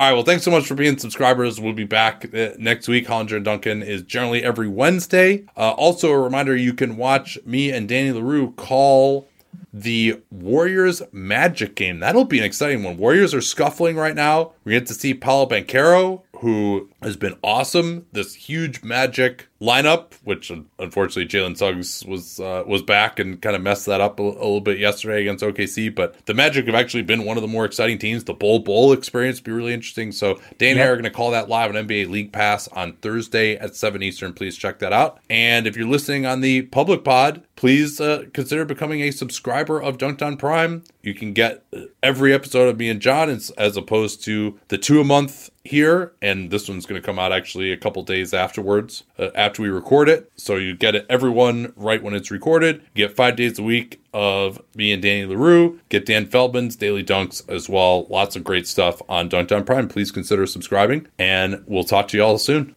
[0.00, 0.14] All right.
[0.14, 1.60] Well, thanks so much for being subscribers.
[1.60, 3.06] We'll be back uh, next week.
[3.06, 5.44] Hollinger and Duncan is generally every Wednesday.
[5.58, 9.28] Uh, also, a reminder you can watch me and Danny Leroux call
[9.74, 12.00] the Warriors Magic game.
[12.00, 12.96] That'll be an exciting one.
[12.96, 14.52] Warriors are scuffling right now.
[14.70, 18.06] We get to see Paolo Banchero, who has been awesome.
[18.12, 23.62] This huge Magic lineup, which unfortunately Jalen Suggs was uh, was back and kind of
[23.62, 25.92] messed that up a, a little bit yesterday against OKC.
[25.92, 28.22] But the Magic have actually been one of the more exciting teams.
[28.22, 30.12] The Bol Bol experience be really interesting.
[30.12, 30.86] So Dan and Yep.
[30.86, 34.04] I are going to call that live on NBA League Pass on Thursday at seven
[34.04, 34.32] Eastern.
[34.32, 35.18] Please check that out.
[35.28, 39.98] And if you're listening on the public pod, please uh, consider becoming a subscriber of
[39.98, 40.84] Dunc'd On Prime.
[41.02, 44.78] You can get uh, every episode of me and John as, as opposed to the
[44.78, 46.12] two a month here.
[46.22, 49.68] And this one's going to come out actually a couple days afterwards, uh, after we
[49.68, 50.30] record it.
[50.36, 52.82] So you get it everyone right when it's recorded.
[52.94, 55.80] You get five days a week of me and Danny Leroux.
[55.88, 58.06] Get Dan Feldman's daily dunks as well.
[58.06, 59.88] Lots of great stuff on Dunc'd On Prime.
[59.88, 61.06] Please consider subscribing.
[61.18, 62.74] And we'll talk to you all soon.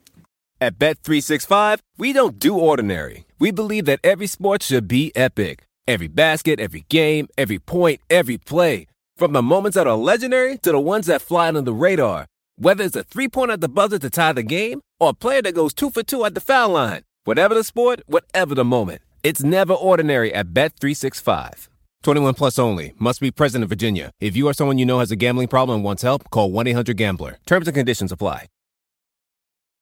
[0.61, 3.25] At Bet365, we don't do ordinary.
[3.37, 5.65] We believe that every sport should be epic.
[5.85, 8.87] Every basket, every game, every point, every play.
[9.15, 12.25] From the moments that are legendary to the ones that fly under the radar.
[12.57, 15.41] Whether it's a three pointer at the buzzer to tie the game or a player
[15.43, 17.03] that goes two for two at the foul line.
[17.23, 19.01] Whatever the sport, whatever the moment.
[19.23, 21.67] It's never ordinary at Bet365.
[22.01, 22.93] 21 plus only.
[22.97, 24.11] Must be present in Virginia.
[24.19, 26.67] If you or someone you know has a gambling problem and wants help, call 1
[26.67, 27.37] 800 Gambler.
[27.45, 28.47] Terms and conditions apply.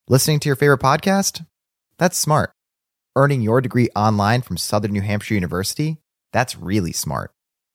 [0.10, 1.46] Listening to your favorite podcast?
[1.98, 2.52] That's smart.
[3.16, 5.98] Earning your degree online from Southern New Hampshire University?
[6.34, 7.32] That's really smart.